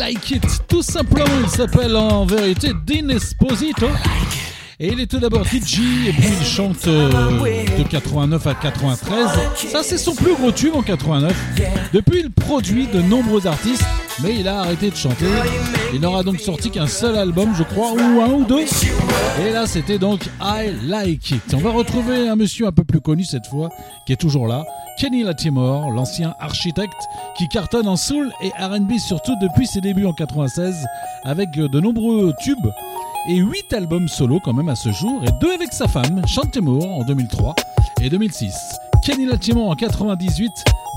Like 0.00 0.30
It, 0.30 0.62
tout 0.66 0.80
simplement. 0.80 1.26
Il 1.42 1.50
s'appelle 1.50 1.94
en 1.94 2.24
vérité 2.24 2.70
Dean 2.86 3.10
Esposito. 3.10 3.86
Et 4.78 4.88
il 4.88 4.98
est 4.98 5.06
tout 5.06 5.18
d'abord 5.18 5.44
DJ 5.44 5.80
et 6.08 6.12
puis 6.14 6.30
il 6.40 6.46
chante 6.46 6.86
euh, 6.86 7.10
de 7.76 7.82
89 7.82 8.46
à 8.46 8.54
93. 8.54 9.26
Ça, 9.70 9.82
c'est 9.82 9.98
son 9.98 10.14
plus 10.14 10.34
gros 10.34 10.52
tube 10.52 10.74
en 10.74 10.80
89. 10.80 11.36
Depuis, 11.92 12.20
il 12.20 12.30
produit 12.30 12.86
de 12.86 13.02
nombreux 13.02 13.46
artistes, 13.46 13.84
mais 14.22 14.36
il 14.36 14.48
a 14.48 14.60
arrêté 14.60 14.88
de 14.88 14.96
chanter. 14.96 15.26
Il 15.92 16.00
n'aura 16.00 16.22
donc 16.22 16.40
sorti 16.40 16.70
qu'un 16.70 16.86
seul 16.86 17.16
album, 17.16 17.50
je 17.54 17.62
crois, 17.62 17.92
ou 17.92 18.22
un 18.22 18.30
ou 18.30 18.44
deux. 18.46 18.64
Et 19.46 19.50
là, 19.52 19.66
c'était 19.66 19.98
donc 19.98 20.24
I 20.40 20.70
Like 20.82 21.30
It. 21.30 21.42
On 21.52 21.58
va 21.58 21.72
retrouver 21.72 22.26
un 22.26 22.36
monsieur 22.36 22.66
un 22.66 22.72
peu 22.72 22.84
plus 22.84 23.02
connu 23.02 23.24
cette 23.24 23.48
fois, 23.48 23.68
qui 24.06 24.14
est 24.14 24.20
toujours 24.20 24.46
là. 24.48 24.64
Kenny 25.00 25.22
Latimore, 25.22 25.90
l'ancien 25.92 26.34
architecte 26.38 27.08
qui 27.34 27.48
cartonne 27.48 27.88
en 27.88 27.96
soul 27.96 28.30
et 28.42 28.50
RB 28.62 28.98
surtout 28.98 29.34
depuis 29.40 29.66
ses 29.66 29.80
débuts 29.80 30.04
en 30.04 30.12
96 30.12 30.76
avec 31.24 31.52
de 31.52 31.80
nombreux 31.80 32.34
tubes 32.38 32.70
et 33.30 33.36
8 33.36 33.72
albums 33.72 34.08
solo 34.08 34.40
quand 34.44 34.52
même 34.52 34.68
à 34.68 34.76
ce 34.76 34.90
jour 34.92 35.22
et 35.24 35.30
2 35.40 35.54
avec 35.54 35.72
sa 35.72 35.88
femme 35.88 36.20
Chantemour 36.26 36.86
en 36.86 37.04
2003 37.04 37.54
et 38.02 38.10
2006. 38.10 38.52
Kenny 39.02 39.24
Latimore 39.24 39.70
en 39.70 39.74
98, 39.74 40.50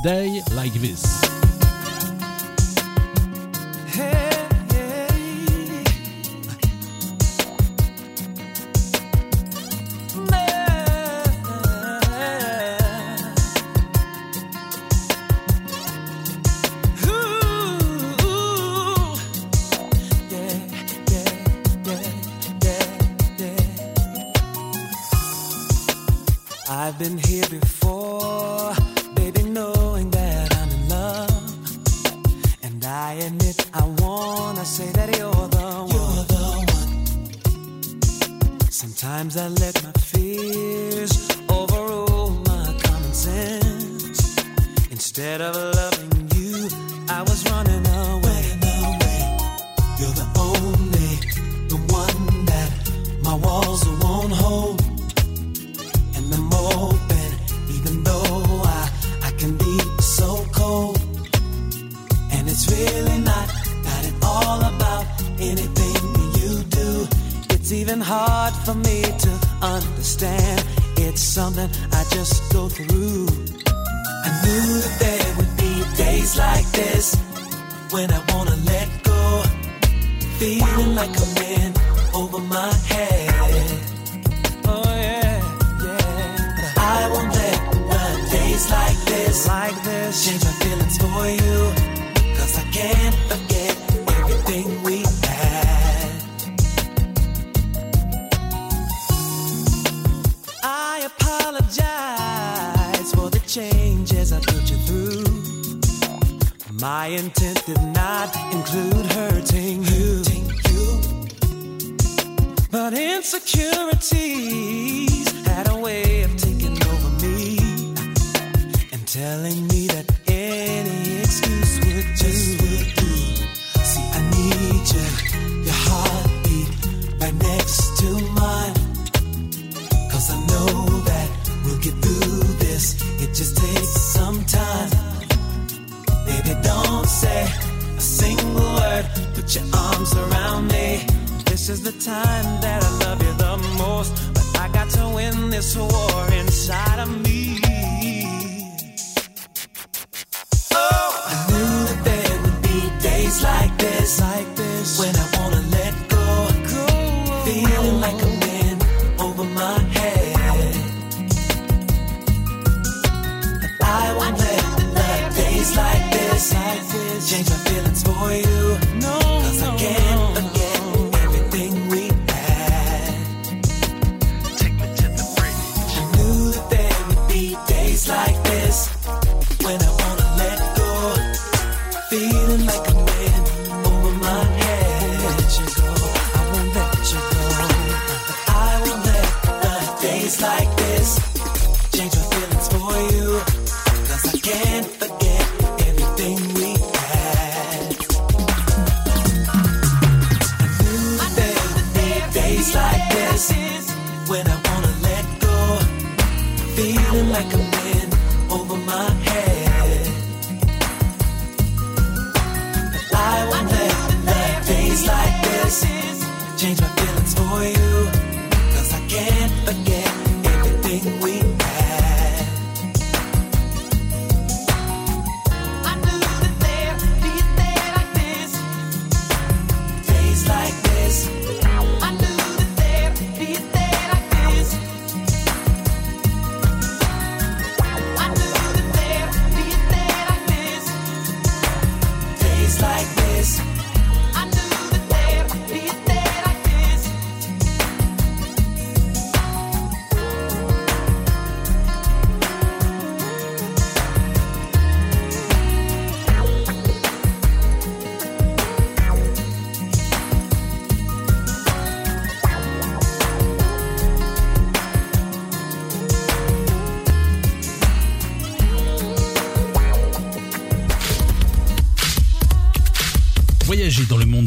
Day 0.04 0.44
Like 0.54 0.74
This. 0.82 1.43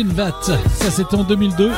Gilvat. 0.00 0.32
Ça, 0.42 0.90
c'était 0.90 1.14
en 1.14 1.24
2002. 1.24 1.70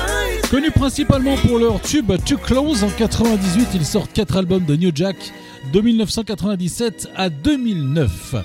Connus 0.48 0.70
principalement 0.70 1.34
pour 1.38 1.58
leur 1.58 1.80
tube 1.80 2.12
Too 2.24 2.36
Close 2.36 2.84
en 2.84 2.88
98, 2.88 3.70
ils 3.74 3.84
sortent 3.84 4.12
4 4.12 4.36
albums 4.36 4.64
de 4.64 4.76
New 4.76 4.92
Jack 4.94 5.16
de 5.72 5.80
1997 5.80 7.08
à 7.16 7.30
2009. 7.30 8.36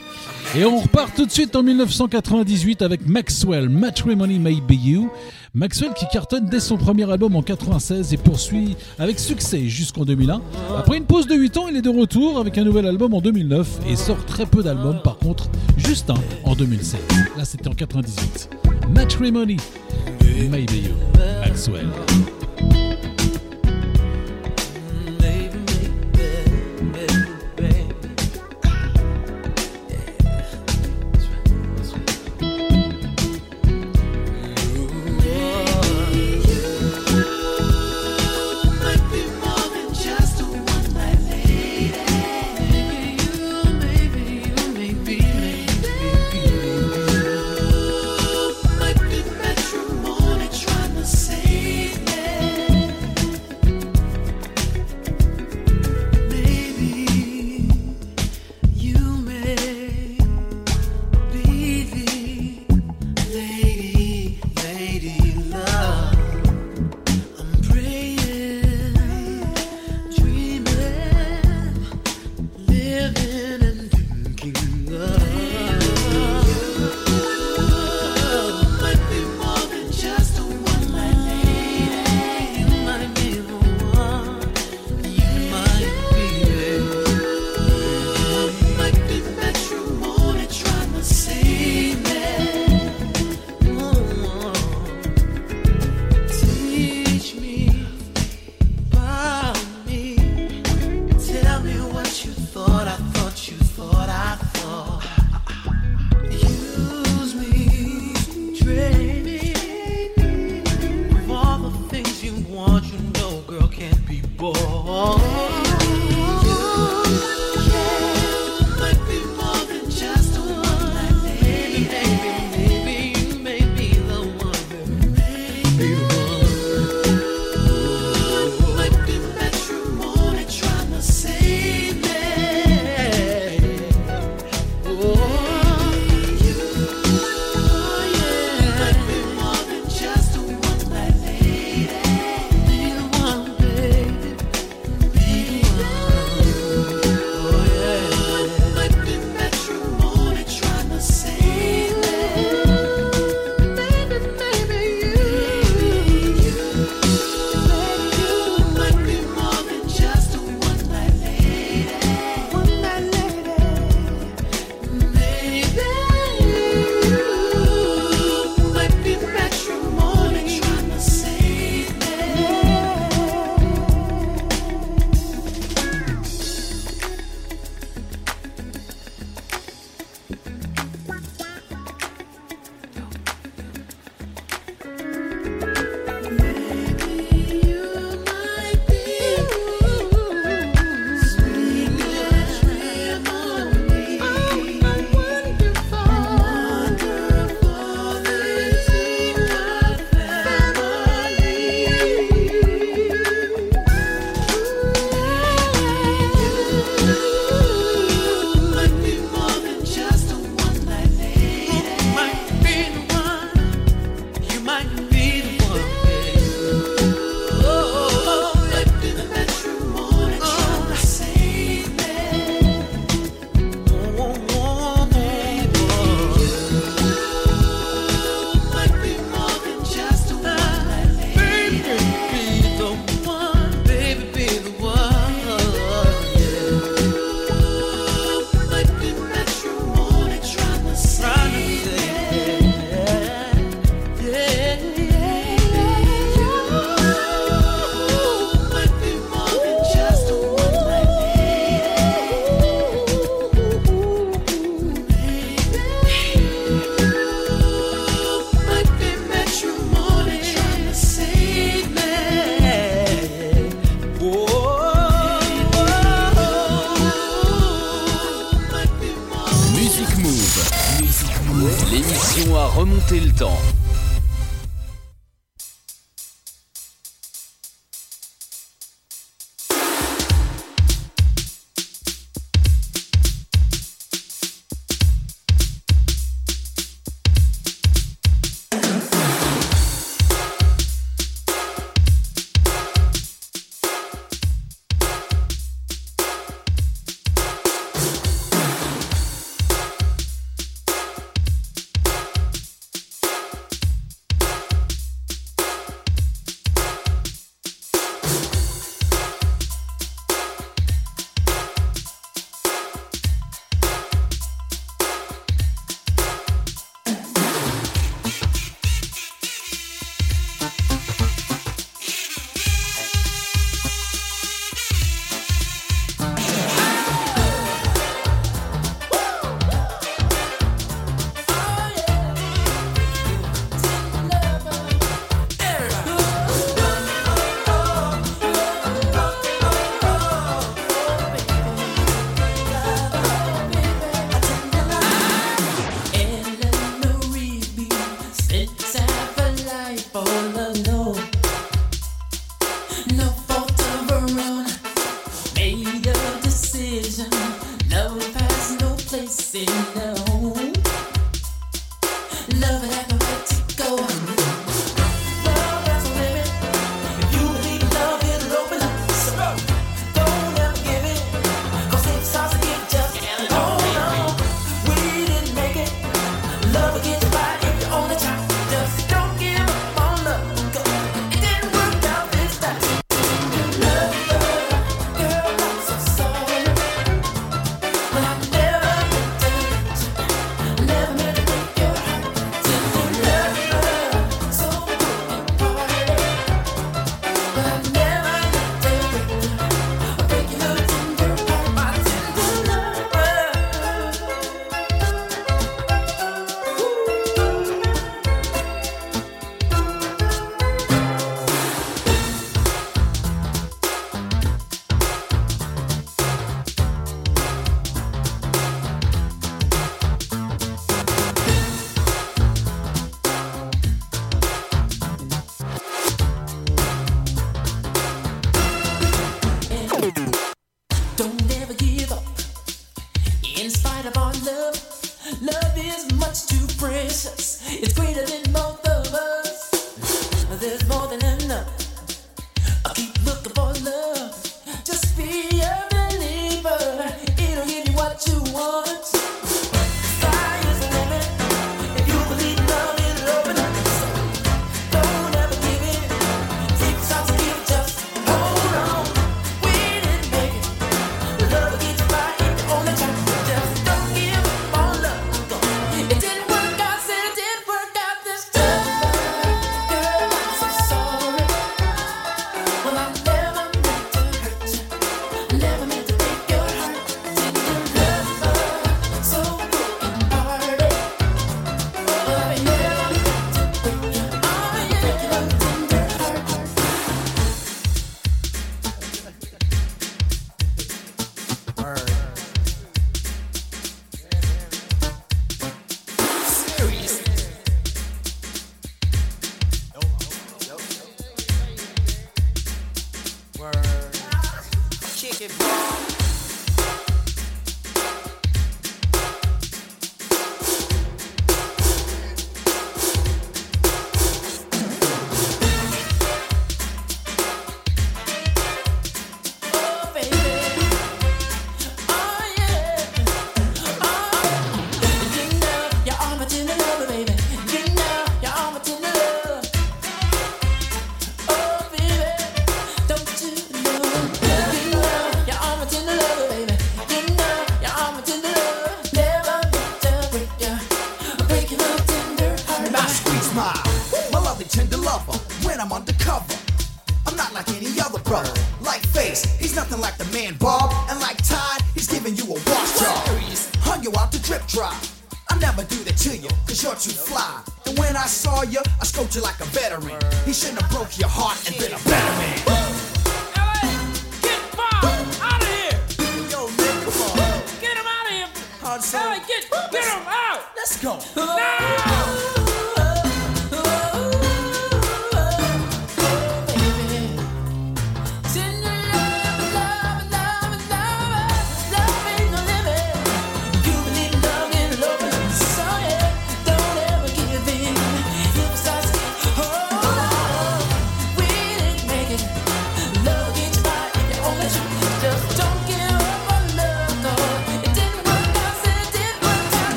Et 0.56 0.66
on 0.66 0.80
repart 0.80 1.16
tout 1.16 1.28
de 1.28 1.32
suite 1.32 1.56
en 1.56 1.62
1998 1.62 2.82
avec 2.82 3.08
Maxwell, 3.08 3.70
Matrimony 3.70 4.40
May 4.40 4.62
Be 4.68 4.84
You. 4.84 5.12
Maxwell 5.54 5.94
qui 5.94 6.06
cartonne 6.12 6.48
dès 6.48 6.60
son 6.60 6.78
premier 6.78 7.10
album 7.12 7.36
en 7.36 7.44
96 7.44 8.14
et 8.14 8.18
poursuit 8.18 8.76
avec 8.98 9.20
succès 9.20 9.68
jusqu'en 9.68 10.06
2001. 10.06 10.42
Après 10.76 10.98
une 10.98 11.06
pause 11.06 11.28
de 11.28 11.36
8 11.36 11.58
ans, 11.58 11.68
il 11.68 11.78
est 11.78 11.82
de 11.84 11.90
retour 11.90 12.40
avec 12.40 12.58
un 12.58 12.64
nouvel 12.64 12.88
album 12.88 13.14
en 13.14 13.22
2009 13.22 13.82
et 13.88 13.96
sort 13.96 14.26
très 14.26 14.48
peu 14.48 14.64
d'albums 14.64 15.02
par 15.04 15.18
contre, 15.20 15.50
juste 15.78 16.10
un 16.10 16.16
en 16.46 16.56
2007. 16.56 17.00
Là 17.38 17.46
c'était 17.46 17.68
en 17.68 17.74
98. 17.74 18.57
Matrimony, 18.90 19.58
Maybe 20.22 20.78
You, 20.80 20.96
Maxwell. 21.18 22.37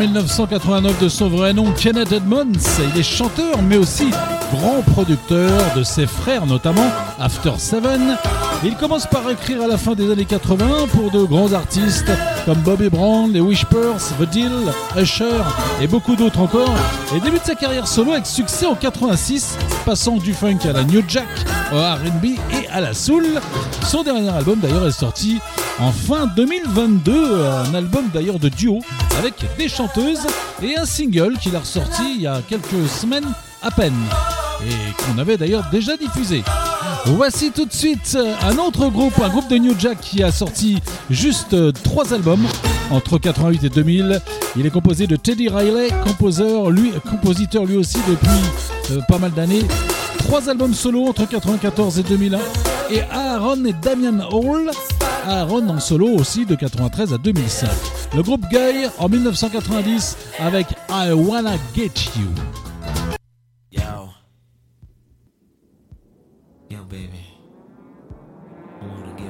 1989 0.00 0.98
de 0.98 1.08
son 1.10 1.28
vrai 1.28 1.52
nom 1.52 1.72
Kenneth 1.72 2.10
Edmonds. 2.10 2.52
Il 2.94 3.00
est 3.00 3.02
chanteur 3.02 3.60
mais 3.60 3.76
aussi 3.76 4.10
grand 4.50 4.80
producteur 4.80 5.74
de 5.76 5.82
ses 5.82 6.06
frères 6.06 6.46
notamment 6.46 6.90
After 7.18 7.52
Seven. 7.58 8.16
Il 8.64 8.76
commence 8.76 9.06
par 9.06 9.28
écrire 9.30 9.60
à 9.62 9.66
la 9.66 9.76
fin 9.76 9.94
des 9.94 10.10
années 10.10 10.24
80 10.24 10.86
pour 10.90 11.10
de 11.10 11.22
grands 11.24 11.52
artistes 11.52 12.10
comme 12.46 12.58
Bobby 12.60 12.88
Brown, 12.88 13.30
les 13.30 13.40
Whispers, 13.40 13.98
The 14.18 14.28
Deal, 14.30 14.52
Usher 14.96 15.42
et 15.82 15.86
beaucoup 15.86 16.16
d'autres 16.16 16.40
encore. 16.40 16.74
Et 17.14 17.20
débute 17.20 17.44
sa 17.44 17.54
carrière 17.54 17.86
solo 17.86 18.12
avec 18.12 18.24
succès 18.24 18.64
en 18.64 18.74
86, 18.74 19.58
passant 19.84 20.16
du 20.16 20.32
funk 20.32 20.60
à 20.64 20.72
la 20.72 20.84
New 20.84 21.02
Jack, 21.06 21.28
au 21.72 21.76
RB 21.76 22.24
et 22.24 22.66
à 22.72 22.80
la 22.80 22.94
soul. 22.94 23.26
Son 23.86 24.02
dernier 24.02 24.30
album 24.30 24.60
d'ailleurs 24.60 24.86
est 24.86 24.92
sorti 24.92 25.40
en 25.78 25.92
fin 25.92 26.26
2022, 26.36 27.44
un 27.44 27.74
album 27.74 28.06
d'ailleurs 28.12 28.38
de 28.38 28.48
duo 28.48 28.80
avec 29.18 29.34
des 29.58 29.68
chanteuses 29.68 30.26
et 30.62 30.76
un 30.76 30.84
single 30.84 31.36
qu'il 31.38 31.56
a 31.56 31.60
ressorti 31.60 32.14
il 32.16 32.22
y 32.22 32.26
a 32.26 32.40
quelques 32.48 32.88
semaines 32.88 33.28
à 33.62 33.70
peine 33.70 33.96
et 34.66 35.02
qu'on 35.02 35.18
avait 35.18 35.36
d'ailleurs 35.36 35.64
déjà 35.70 35.96
diffusé. 35.96 36.42
Voici 37.06 37.50
tout 37.50 37.64
de 37.64 37.72
suite 37.72 38.16
un 38.42 38.58
autre 38.58 38.88
groupe, 38.88 39.18
un 39.22 39.28
groupe 39.28 39.48
de 39.48 39.56
New 39.56 39.74
Jack 39.78 40.00
qui 40.00 40.22
a 40.22 40.30
sorti 40.30 40.80
juste 41.08 41.56
trois 41.82 42.12
albums 42.12 42.46
entre 42.90 43.18
88 43.18 43.64
et 43.64 43.68
2000. 43.68 44.20
Il 44.56 44.66
est 44.66 44.70
composé 44.70 45.06
de 45.06 45.16
Teddy 45.16 45.48
Riley, 45.48 45.88
compositeur 46.06 47.64
lui 47.64 47.76
aussi 47.76 47.98
depuis 48.08 48.90
euh, 48.90 49.00
pas 49.08 49.18
mal 49.18 49.32
d'années. 49.32 49.64
Trois 50.18 50.48
albums 50.48 50.74
solo 50.74 51.06
entre 51.06 51.26
94 51.26 51.98
et 51.98 52.02
2001 52.02 52.38
et 52.90 53.02
Aaron 53.10 53.64
et 53.64 53.72
Damian 53.72 54.28
Hall, 54.30 54.70
Aaron 55.26 55.68
en 55.68 55.80
solo 55.80 56.08
aussi 56.08 56.44
de 56.44 56.54
93 56.54 57.14
à 57.14 57.18
2005 57.18 57.68
le 58.14 58.22
groupe 58.22 58.46
Guy 58.50 58.86
en 58.98 59.08
1990 59.08 60.16
avec 60.38 60.66
I 60.88 61.12
Wanna 61.12 61.56
Get 61.74 61.92
You. 62.16 62.28
Yo. 63.70 64.08
Yo, 66.70 66.84
baby. 66.84 67.24
I 68.80 68.86
wanna 68.86 69.16
get 69.16 69.29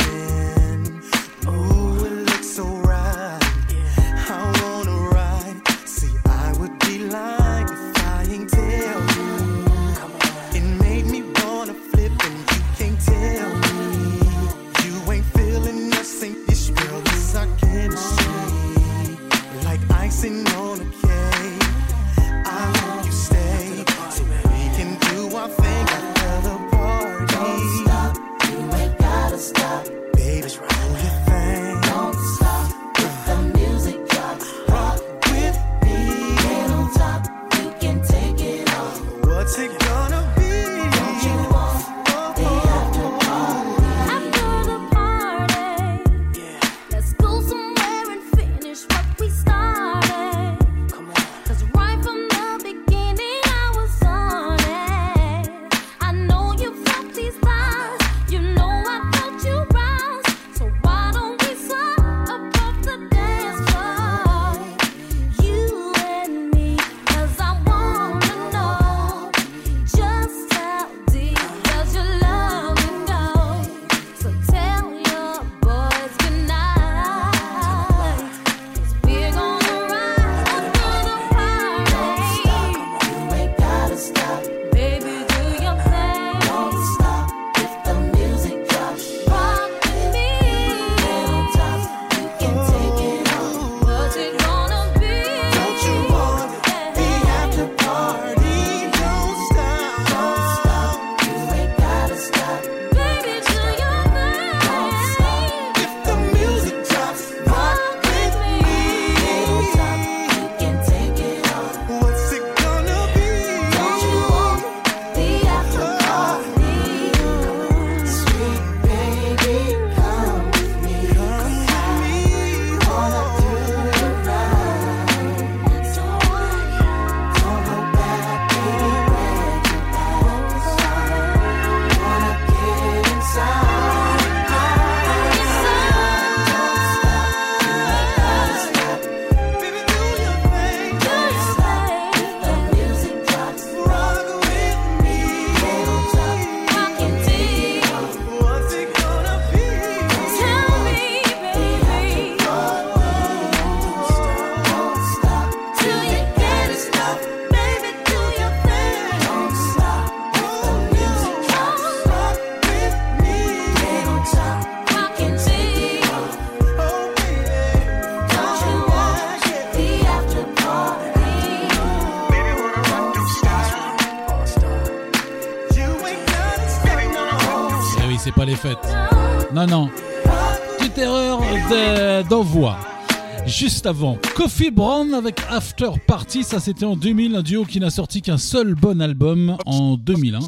Avant, 183.85 184.17
Coffee 184.35 184.69
Brown 184.69 185.13
avec 185.13 185.39
After 185.49 185.89
Party, 186.05 186.43
ça 186.43 186.59
c'était 186.59 186.85
en 186.85 186.95
2000, 186.95 187.35
un 187.35 187.41
duo 187.41 187.65
qui 187.65 187.79
n'a 187.79 187.89
sorti 187.89 188.21
qu'un 188.21 188.37
seul 188.37 188.75
bon 188.75 189.01
album 189.01 189.57
en 189.65 189.97
2001, 189.97 190.39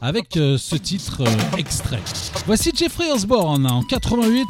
avec 0.00 0.36
euh, 0.36 0.56
ce 0.58 0.76
titre 0.76 1.22
euh, 1.22 1.56
extrait. 1.58 2.00
Voici 2.46 2.70
Jeffrey 2.74 3.10
Osborne 3.10 3.66
en 3.66 3.82
88. 3.82 4.46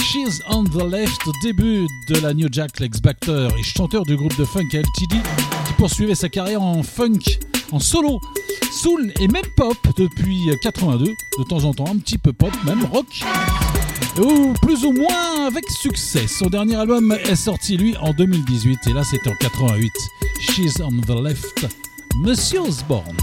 She's 0.00 0.40
on 0.50 0.64
the 0.64 0.82
Left, 0.82 1.20
début 1.42 1.86
de 2.08 2.18
la 2.20 2.34
New 2.34 2.48
Jack 2.50 2.80
Lex 2.80 3.00
Baxter 3.00 3.48
et 3.58 3.62
chanteur 3.62 4.02
du 4.04 4.16
groupe 4.16 4.36
de 4.38 4.44
funk 4.44 4.68
LTD, 4.72 5.16
qui 5.66 5.72
poursuivait 5.78 6.14
sa 6.14 6.28
carrière 6.28 6.62
en 6.62 6.82
funk, 6.82 7.20
en 7.70 7.78
solo, 7.78 8.20
soul 8.72 9.12
et 9.20 9.28
même 9.28 9.46
pop 9.56 9.76
depuis 9.96 10.38
82, 10.62 11.04
de 11.04 11.44
temps 11.48 11.64
en 11.64 11.72
temps 11.72 11.90
un 11.92 11.98
petit 11.98 12.18
peu 12.18 12.32
pop, 12.32 12.52
même 12.64 12.84
rock, 12.86 13.06
ou 14.20 14.52
plus 14.62 14.84
ou 14.84 14.92
moins 14.92 15.46
avec 15.46 15.68
succès. 15.70 16.26
Son 16.26 16.46
dernier 16.46 16.76
album 16.76 17.12
est 17.12 17.36
sorti 17.36 17.76
lui 17.76 17.96
en 17.98 18.12
2018 18.12 18.86
et 18.88 18.92
là 18.92 19.02
c'était 19.04 19.30
en 19.30 19.34
88. 19.34 19.92
She's 20.40 20.80
on 20.80 20.90
the 20.90 21.22
Left, 21.22 21.66
Monsieur 22.16 22.60
Osborne. 22.60 23.16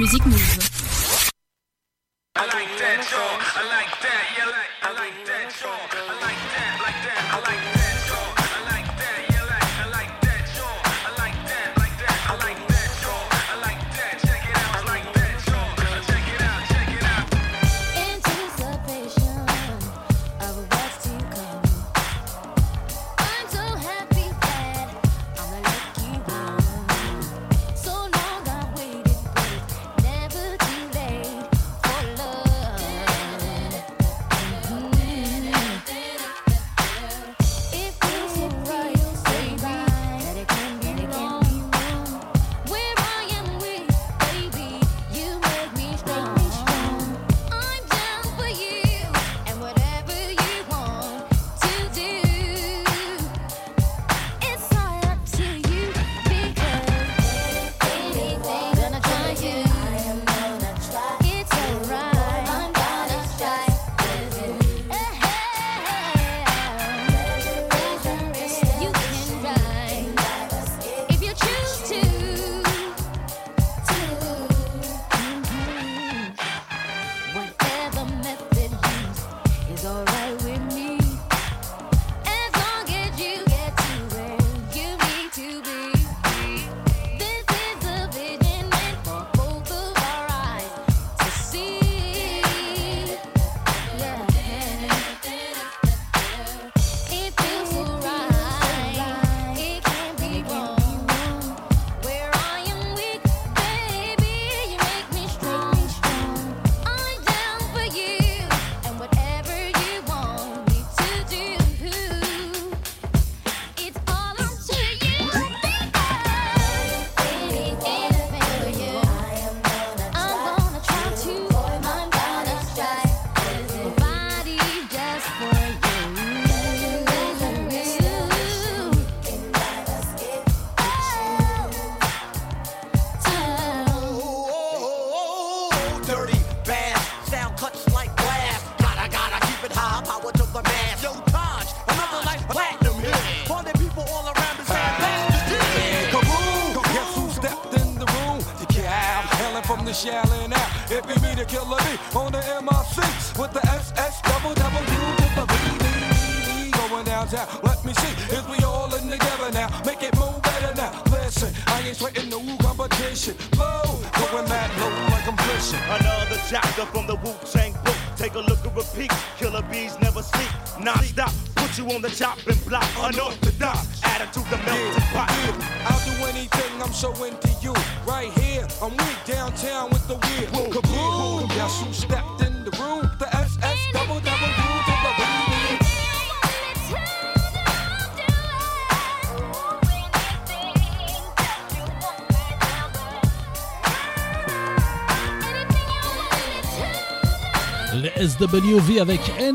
musique 0.00 0.59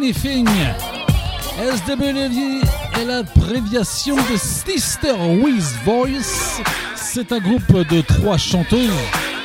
Anything. 0.05 0.45
Est 1.59 3.05
l'abréviation 3.05 4.15
de 4.15 4.37
Sister 4.37 5.13
With 5.41 5.63
Voice. 5.83 6.61
C'est 6.95 7.31
un 7.31 7.39
groupe 7.39 7.89
de 7.89 8.01
trois 8.01 8.37
chanteuses 8.37 8.91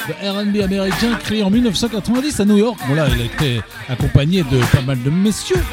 de 0.06 0.12
RB 0.12 0.62
américain 0.62 1.14
créé 1.18 1.42
en 1.42 1.48
1990 1.48 2.40
à 2.40 2.44
New 2.44 2.58
York. 2.58 2.78
Bon 2.86 2.94
là, 2.94 3.06
elle 3.10 3.22
était 3.22 3.62
accompagnée 3.88 4.42
de 4.42 4.60
pas 4.76 4.82
mal 4.82 5.02
de 5.02 5.08
messieurs, 5.08 5.64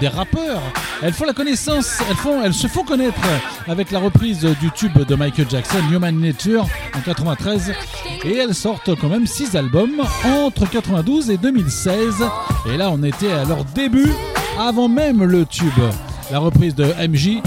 des 0.00 0.08
rappeurs. 0.08 0.62
Elles 1.04 1.12
font 1.12 1.26
la 1.26 1.32
connaissance, 1.32 2.00
elles, 2.10 2.16
font, 2.16 2.42
elles 2.42 2.54
se 2.54 2.66
font 2.66 2.82
connaître 2.82 3.20
avec 3.68 3.92
la 3.92 4.00
reprise 4.00 4.40
du 4.40 4.72
tube 4.72 4.98
de 4.98 5.14
Michael 5.14 5.46
Jackson, 5.48 5.78
Human 5.92 6.18
Nature, 6.18 6.62
en 6.62 6.98
1993. 6.98 7.74
Et 8.24 8.38
elles 8.38 8.56
sortent 8.56 8.92
quand 9.00 9.08
même 9.08 9.28
six 9.28 9.54
albums 9.54 10.00
entre 10.24 10.62
1992 10.62 11.30
et 11.30 11.36
2016. 11.36 12.24
Et 12.72 12.76
là, 12.76 12.90
on 12.90 13.02
était 13.02 13.30
à 13.30 13.44
leur 13.44 13.64
début, 13.64 14.10
avant 14.58 14.88
même 14.88 15.22
le 15.22 15.44
tube. 15.44 15.68
La 16.30 16.38
reprise 16.38 16.74
de 16.74 16.84
MJ 17.06 17.40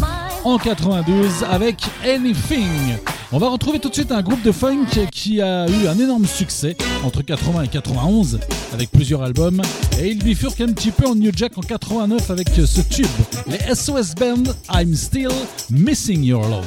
en 0.45 0.57
92 0.57 1.43
avec 1.49 1.81
Anything. 2.05 2.97
On 3.31 3.37
va 3.37 3.49
retrouver 3.49 3.79
tout 3.79 3.89
de 3.89 3.93
suite 3.93 4.11
un 4.11 4.21
groupe 4.21 4.41
de 4.41 4.51
funk 4.51 4.87
qui 5.11 5.41
a 5.41 5.67
eu 5.67 5.87
un 5.87 5.99
énorme 5.99 6.25
succès 6.25 6.75
entre 7.03 7.21
80 7.21 7.63
et 7.63 7.67
91 7.67 8.39
avec 8.73 8.89
plusieurs 8.91 9.21
albums 9.21 9.61
et 10.01 10.07
ils 10.07 10.23
bifurquent 10.23 10.61
un 10.61 10.71
petit 10.71 10.91
peu 10.91 11.05
en 11.05 11.15
New 11.15 11.31
Jack 11.35 11.57
en 11.57 11.61
89 11.61 12.31
avec 12.31 12.49
ce 12.49 12.81
tube, 12.81 13.05
les 13.47 13.75
SOS 13.75 14.15
Band 14.15 14.51
I'm 14.73 14.95
Still 14.95 15.29
Missing 15.69 16.23
Your 16.23 16.47
Love. 16.47 16.65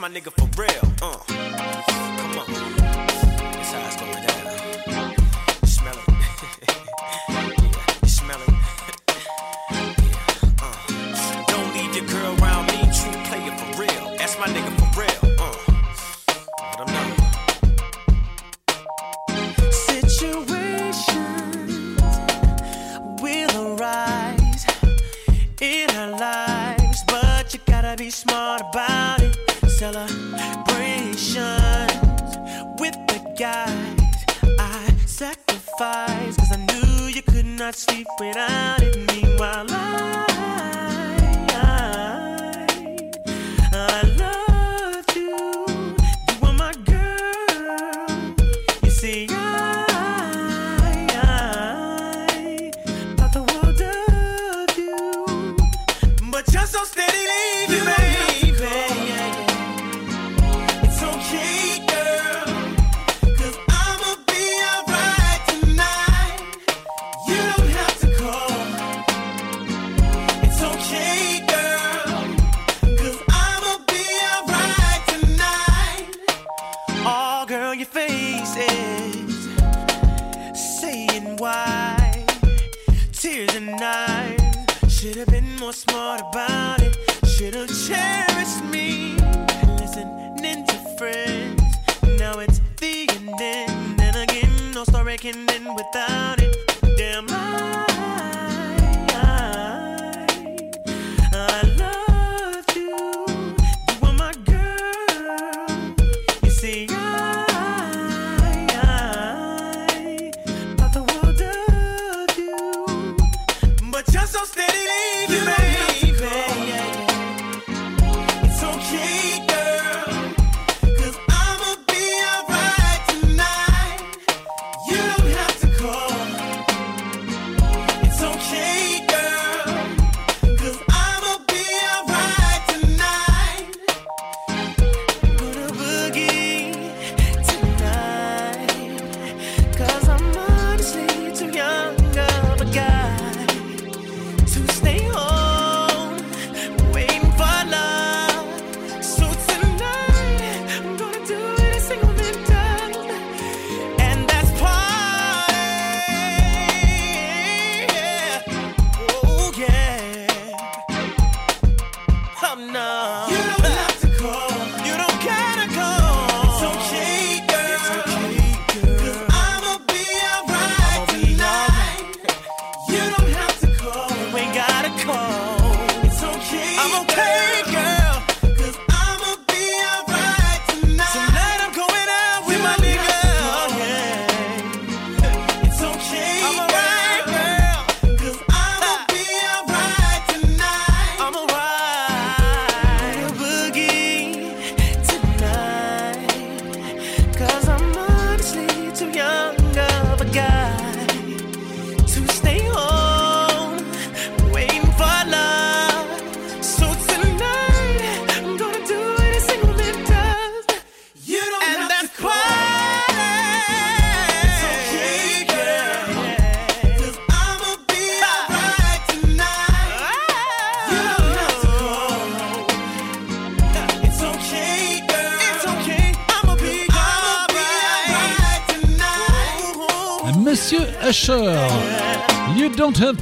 My 0.00 0.08
nigga 0.08 0.30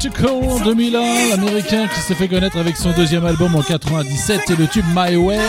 To 0.01 0.11
Call 0.11 0.63
2001, 0.63 1.31
l'américain 1.31 1.89
qui 1.89 2.01
s'est 2.01 2.15
fait 2.15 2.29
connaître 2.29 2.57
avec 2.57 2.77
son 2.77 2.93
deuxième 2.93 3.25
album 3.25 3.57
en 3.57 3.63
97 3.63 4.51
et 4.51 4.57
le 4.57 4.69
tube 4.69 4.85
My 4.95 5.17
Way 5.17 5.41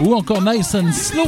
ou 0.00 0.14
encore 0.14 0.42
Nice 0.42 0.76
and 0.76 0.92
Slow 0.92 1.24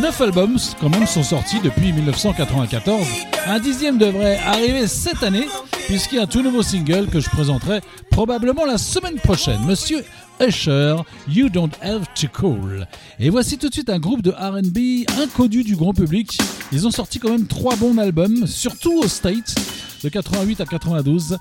Neuf 0.00 0.20
albums 0.22 0.56
quand 0.80 0.88
même 0.88 1.06
sont 1.06 1.22
sortis 1.22 1.60
depuis 1.62 1.92
1994. 1.92 3.06
Un 3.46 3.58
dixième 3.58 3.98
devrait 3.98 4.38
arriver 4.38 4.86
cette 4.86 5.22
année 5.22 5.46
puisqu'il 5.86 6.16
y 6.16 6.18
a 6.18 6.22
un 6.22 6.26
tout 6.26 6.40
nouveau 6.40 6.62
single 6.62 7.08
que 7.08 7.20
je 7.20 7.28
présenterai 7.28 7.80
probablement 8.10 8.64
la 8.64 8.78
semaine 8.78 9.16
prochaine. 9.16 9.60
Monsieur 9.66 10.02
Usher, 10.40 10.96
You 11.28 11.50
Don't 11.50 11.72
Have 11.82 12.06
to 12.14 12.28
Call. 12.28 12.88
Et 13.18 13.28
voici 13.28 13.58
tout 13.58 13.68
de 13.68 13.74
suite 13.74 13.90
un 13.90 13.98
groupe 13.98 14.22
de 14.22 14.30
R&B 14.30 15.04
inconnu 15.20 15.62
du 15.62 15.76
grand 15.76 15.92
public. 15.92 16.38
Ils 16.72 16.86
ont 16.86 16.90
sorti 16.90 17.18
quand 17.18 17.30
même 17.30 17.46
trois 17.46 17.76
bons 17.76 17.98
albums, 17.98 18.46
surtout 18.46 18.98
aux 19.00 19.08
States, 19.08 19.54
de 20.04 20.10
88 20.10 20.60
à 20.60 20.66
92. 20.66 21.38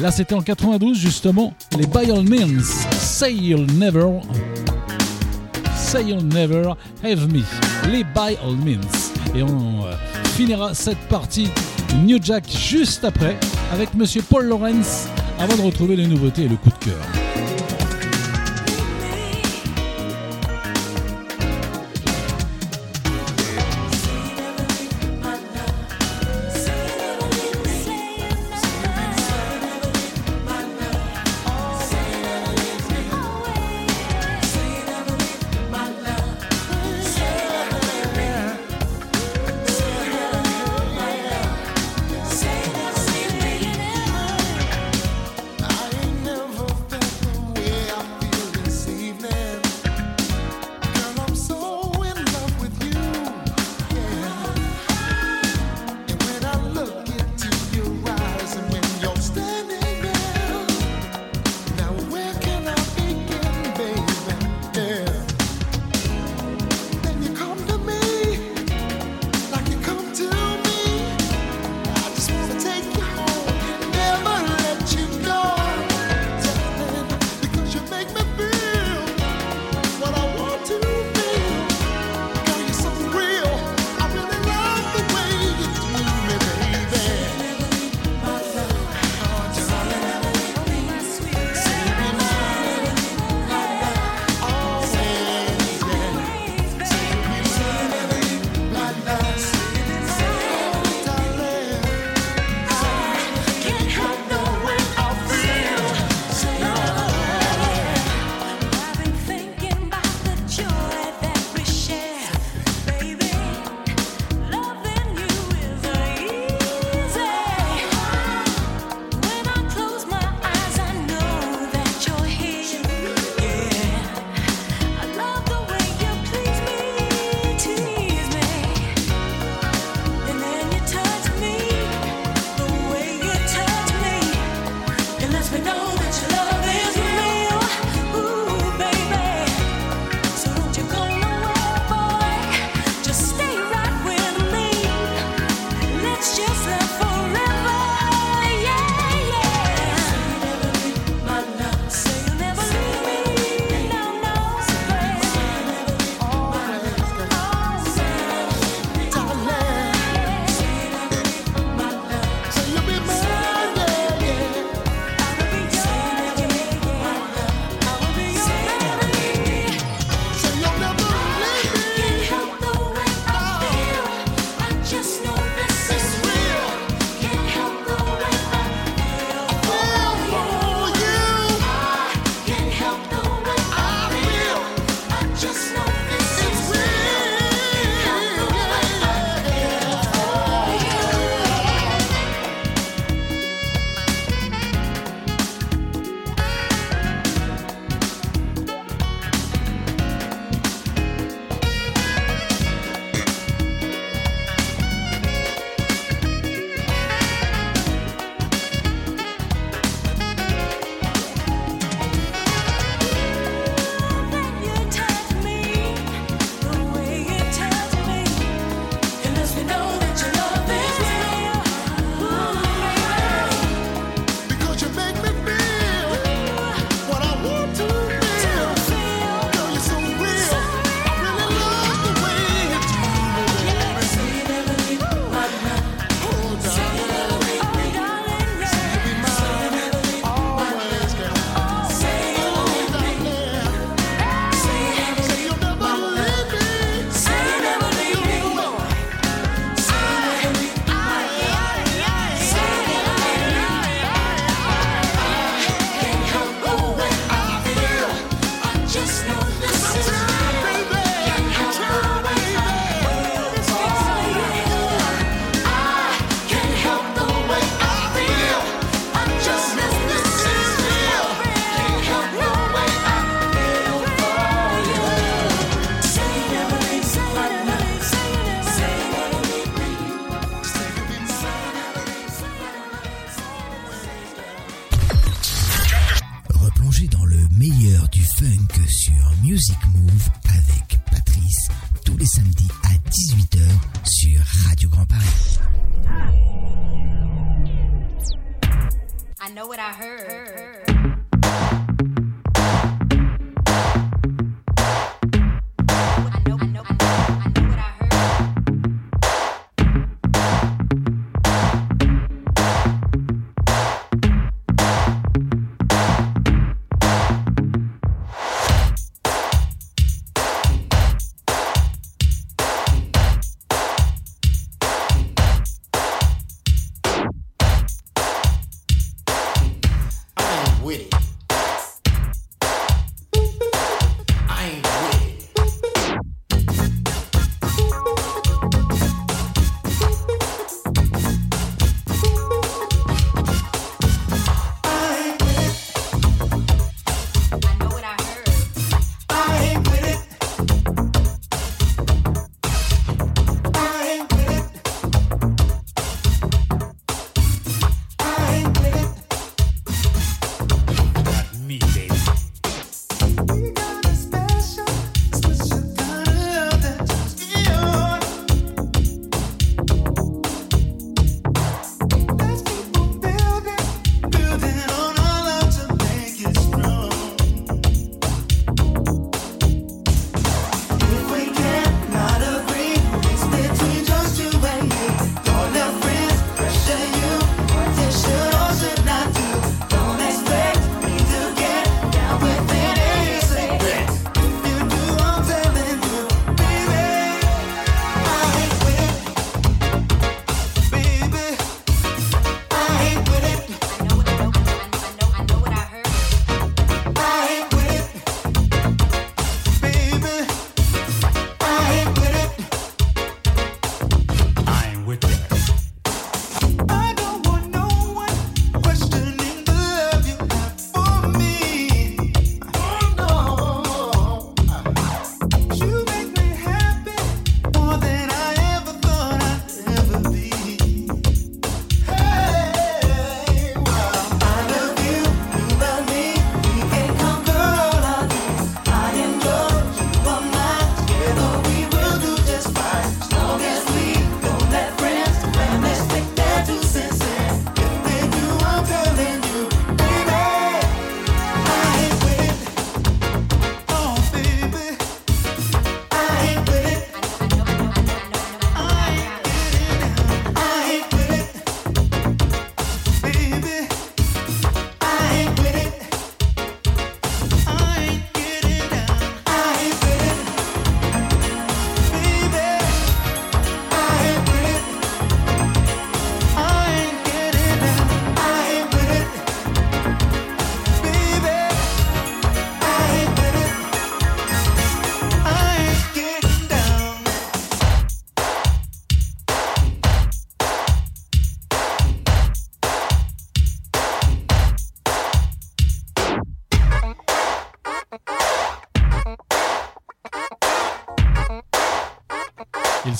Là, 0.00 0.10
c'était 0.12 0.34
en 0.34 0.40
92 0.40 0.96
justement, 0.96 1.52
les 1.76 1.86
By 1.86 2.10
All 2.12 2.22
Means, 2.22 2.62
Say 2.92 3.34
You'll 3.34 3.66
Never 3.72 4.06
Say 5.76 6.04
You'll 6.04 6.22
Never 6.22 6.74
Have 7.02 7.26
Me, 7.28 7.42
les 7.90 8.04
By 8.04 8.36
All 8.42 8.56
Means. 8.64 8.80
Et 9.34 9.42
on 9.42 9.84
euh, 9.84 9.92
finira 10.36 10.74
cette 10.74 11.00
partie 11.08 11.48
New 12.04 12.18
Jack 12.22 12.44
juste 12.48 13.04
après 13.04 13.36
avec 13.72 13.92
Monsieur 13.94 14.22
Paul 14.22 14.46
Lawrence 14.46 15.08
avant 15.40 15.56
de 15.56 15.62
retrouver 15.62 15.96
les 15.96 16.06
nouveautés 16.06 16.42
et 16.42 16.48
le 16.48 16.56
coup 16.56 16.70
de 16.70 16.84
cœur. 16.84 17.23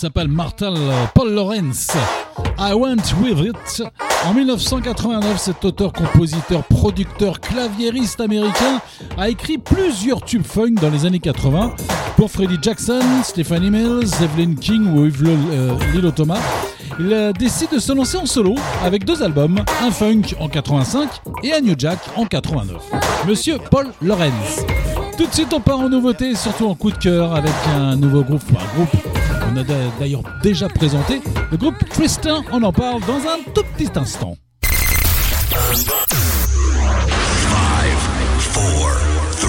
s'appelle 0.05 0.29
Martel 0.29 0.75
euh, 0.77 1.07
Paul 1.15 1.33
Lawrence. 1.33 1.93
I 2.59 2.75
Went 2.75 3.15
With 3.23 3.39
It. 3.39 3.83
En 4.27 4.35
1989, 4.35 5.39
cet 5.39 5.65
auteur, 5.65 5.95
compositeur, 5.95 6.63
producteur, 6.65 7.41
claviériste 7.41 8.21
américain 8.21 8.83
a 9.17 9.31
écrit 9.31 9.57
plusieurs 9.57 10.21
tubes 10.21 10.45
funk 10.45 10.75
dans 10.75 10.91
les 10.91 11.07
années 11.07 11.21
80 11.21 11.73
pour 12.19 12.31
Freddie 12.31 12.59
Jackson, 12.61 13.01
Stephanie 13.23 13.71
Mills, 13.71 14.11
Evelyn 14.23 14.57
King 14.57 14.95
ou 14.95 15.05
Lilo 15.05 16.09
euh, 16.09 16.11
Thomas. 16.11 16.41
Il 16.99 17.33
décide 17.39 17.71
de 17.73 17.79
se 17.79 17.93
lancer 17.95 18.19
en 18.19 18.27
solo 18.27 18.57
avec 18.85 19.07
deux 19.07 19.23
albums, 19.23 19.65
un 19.83 19.91
funk 19.91 20.35
en 20.39 20.49
85 20.49 21.09
et 21.43 21.55
un 21.55 21.63
New 21.63 21.77
Jack 21.79 21.99
en 22.17 22.27
89. 22.27 22.77
Monsieur 23.27 23.57
Paul 23.71 23.87
Lawrence. 24.03 24.67
Tout 25.17 25.27
de 25.27 25.33
suite, 25.33 25.55
on 25.55 25.61
part 25.61 25.79
en 25.79 25.89
nouveauté, 25.89 26.35
surtout 26.35 26.67
en 26.67 26.75
coup 26.75 26.91
de 26.91 26.99
cœur 26.99 27.35
avec 27.35 27.55
un 27.75 27.97
nouveau 27.97 28.23
groupe, 28.23 28.43
un 28.51 28.77
groupe 28.77 29.14
qu'on 29.55 29.61
a 29.61 29.65
d'ailleurs 29.99 30.23
déjà 30.43 30.69
présenté, 30.69 31.21
le 31.51 31.57
groupe 31.57 31.77
Tristan, 31.91 32.43
on 32.53 32.63
en 32.63 32.73
parle 32.73 33.01
dans 33.03 33.19
un 33.19 33.39
tout 33.55 33.65
petit 33.77 33.91
instant. 33.97 34.37
5, 35.51 35.87
4, 35.87 36.15
3, 38.53 38.65
2, 39.43 39.49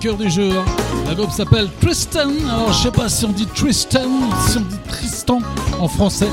Cœur 0.05 0.16
du 0.18 0.31
jour. 0.31 0.62
Le 1.08 1.15
groupe 1.15 1.31
s'appelle 1.31 1.70
Tristan. 1.81 2.28
Alors 2.47 2.74
je 2.74 2.83
sais 2.83 2.91
pas 2.91 3.08
si 3.08 3.24
on 3.24 3.31
dit 3.31 3.47
Tristan 3.47 4.00
si 4.47 4.58
on 4.58 4.60
dit 4.60 4.76
Tristan 4.86 5.39
en 5.81 5.89
français, 5.89 6.28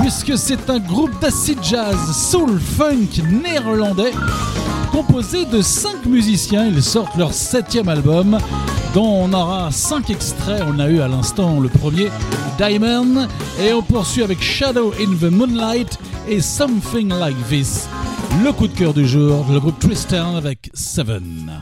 puisque 0.00 0.38
c'est 0.38 0.70
un 0.70 0.78
groupe 0.78 1.10
d'acid 1.20 1.58
jazz, 1.62 1.98
soul, 2.30 2.58
funk 2.58 3.22
néerlandais, 3.42 4.12
composé 4.90 5.44
de 5.44 5.60
5 5.60 6.06
musiciens. 6.06 6.66
Ils 6.66 6.82
sortent 6.82 7.14
leur 7.18 7.34
septième 7.34 7.90
album, 7.90 8.38
dont 8.94 9.24
on 9.24 9.32
aura 9.34 9.70
5 9.70 10.08
extraits. 10.08 10.62
On 10.66 10.78
a 10.78 10.88
eu 10.88 11.00
à 11.00 11.08
l'instant 11.08 11.60
le 11.60 11.68
premier, 11.68 12.08
Diamond, 12.56 13.28
et 13.62 13.74
on 13.74 13.82
poursuit 13.82 14.22
avec 14.22 14.40
Shadow 14.40 14.94
in 14.98 15.14
the 15.20 15.30
Moonlight 15.30 15.98
et 16.26 16.40
Something 16.40 17.10
Like 17.10 17.36
This. 17.50 17.86
Le 18.42 18.50
coup 18.52 18.66
de 18.66 18.74
cœur 18.74 18.94
du 18.94 19.06
jour, 19.06 19.44
le 19.52 19.60
groupe 19.60 19.78
Tristan 19.78 20.36
avec 20.36 20.70
Seven. 20.72 21.60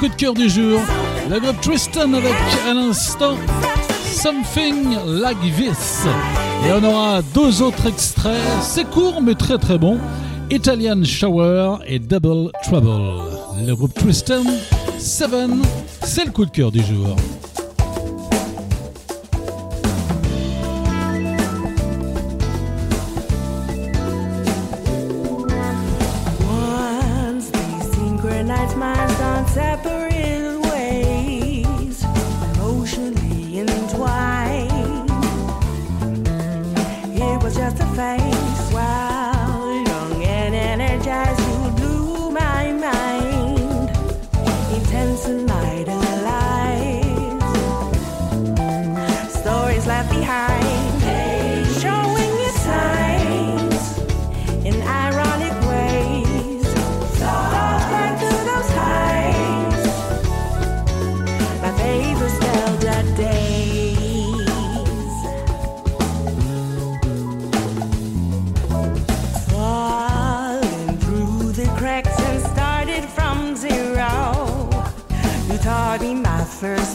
Coup 0.00 0.08
de 0.08 0.14
cœur 0.14 0.32
du 0.32 0.48
jour. 0.48 0.80
Le 1.28 1.38
groupe 1.38 1.60
Tristan 1.60 2.14
avec 2.14 2.32
à 2.66 2.72
l'instant 2.72 3.36
Something 4.02 4.96
Like 5.06 5.38
This. 5.54 6.06
Et 6.66 6.72
on 6.72 6.82
aura 6.82 7.20
deux 7.34 7.60
autres 7.60 7.86
extraits. 7.86 8.40
C'est 8.62 8.88
court 8.88 9.20
mais 9.20 9.34
très 9.34 9.58
très 9.58 9.76
bon. 9.76 9.98
Italian 10.50 11.04
Shower 11.04 11.80
et 11.86 11.98
Double 11.98 12.50
Trouble. 12.62 13.20
Le 13.66 13.74
groupe 13.74 13.92
Tristan, 13.92 14.44
Seven, 14.98 15.60
c'est 16.02 16.24
le 16.24 16.30
coup 16.30 16.46
de 16.46 16.50
cœur 16.50 16.72
du 16.72 16.80
jour. 16.82 17.14
On 29.50 29.54
separate 29.54 29.99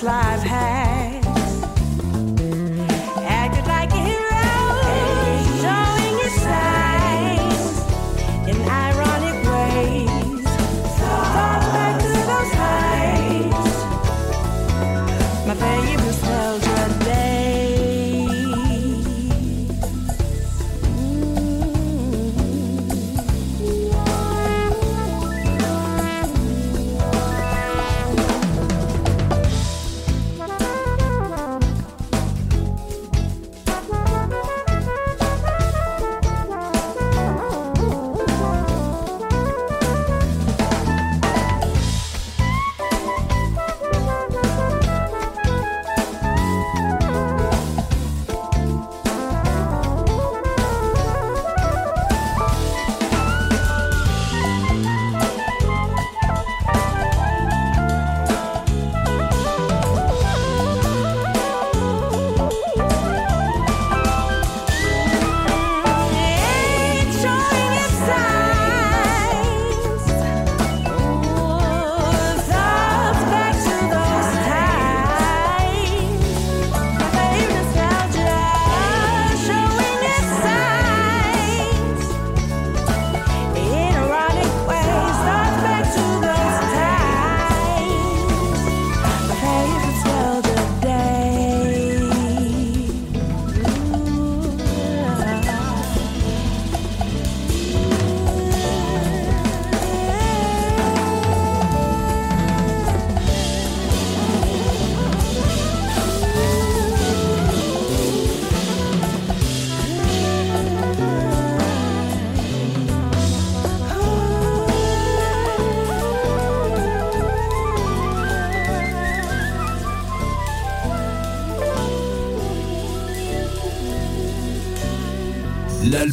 life 0.05 0.43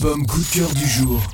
L'album 0.03 0.27
coup 0.27 0.41
de 0.41 0.59
cœur 0.59 0.75
du 0.75 0.85
jour. 0.85 1.32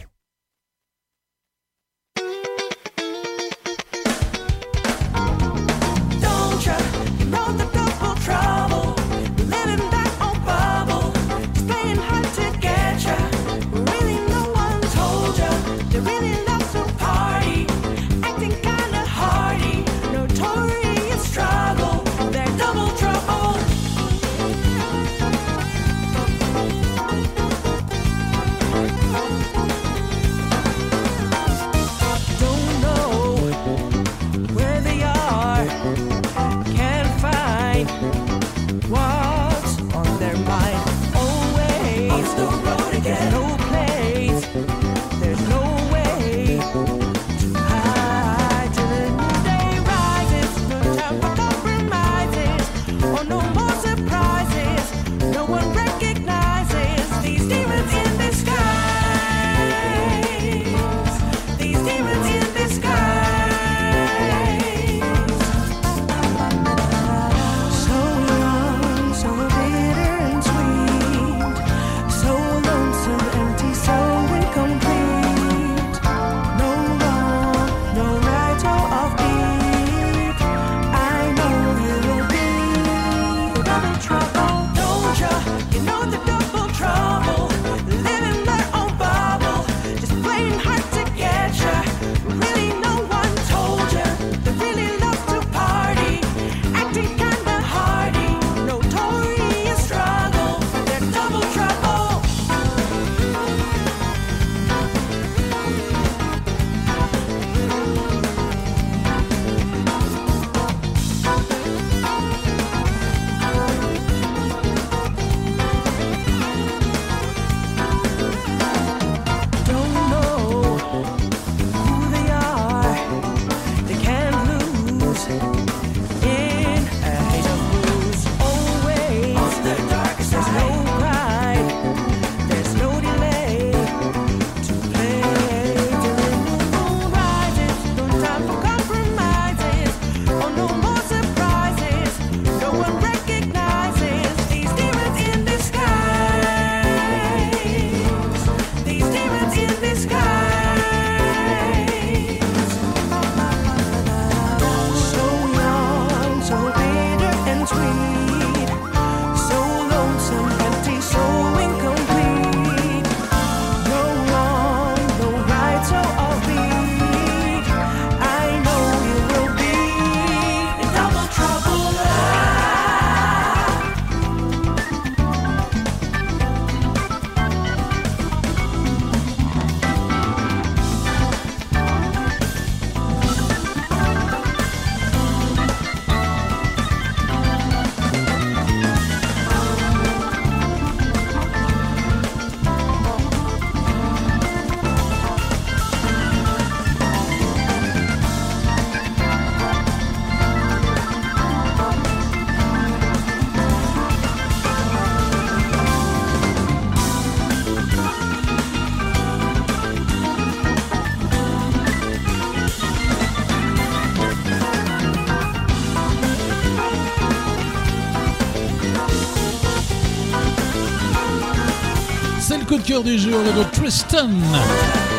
Du 223.02 223.18
jour, 223.18 223.43
groupe 223.55 223.70
Tristan. 223.73 224.28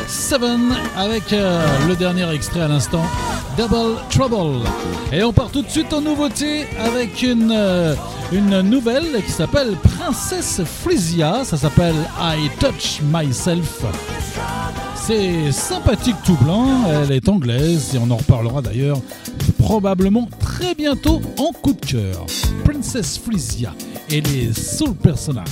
Seven 0.07 0.75
avec 0.97 1.31
euh, 1.33 1.65
le 1.87 1.95
dernier 1.95 2.29
extrait 2.33 2.61
à 2.61 2.67
l'instant, 2.67 3.03
Double 3.57 3.95
Trouble. 4.09 4.65
Et 5.13 5.23
on 5.23 5.31
part 5.31 5.49
tout 5.49 5.61
de 5.61 5.69
suite 5.69 5.93
en 5.93 6.01
nouveauté 6.01 6.67
avec 6.79 7.21
une, 7.21 7.51
euh, 7.51 7.95
une 8.31 8.61
nouvelle 8.61 9.23
qui 9.23 9.31
s'appelle 9.31 9.75
Princesse 9.97 10.61
Frisia. 10.63 11.43
Ça 11.43 11.57
s'appelle 11.57 11.95
I 12.19 12.49
Touch 12.59 13.01
Myself. 13.03 13.83
C'est 14.95 15.51
sympathique 15.51 16.17
tout 16.25 16.37
blanc, 16.41 16.67
elle 16.87 17.11
est 17.11 17.29
anglaise 17.29 17.95
et 17.95 17.99
on 17.99 18.09
en 18.11 18.17
reparlera 18.17 18.61
d'ailleurs 18.61 18.99
probablement 19.59 20.27
très 20.39 20.75
bientôt 20.75 21.21
en 21.37 21.51
coup 21.51 21.73
de 21.73 21.85
cœur. 21.85 22.25
Princess 22.63 23.19
Frisia 23.19 23.73
et 24.09 24.21
les 24.21 24.53
Soul 24.53 24.95
Persona. 24.95 25.43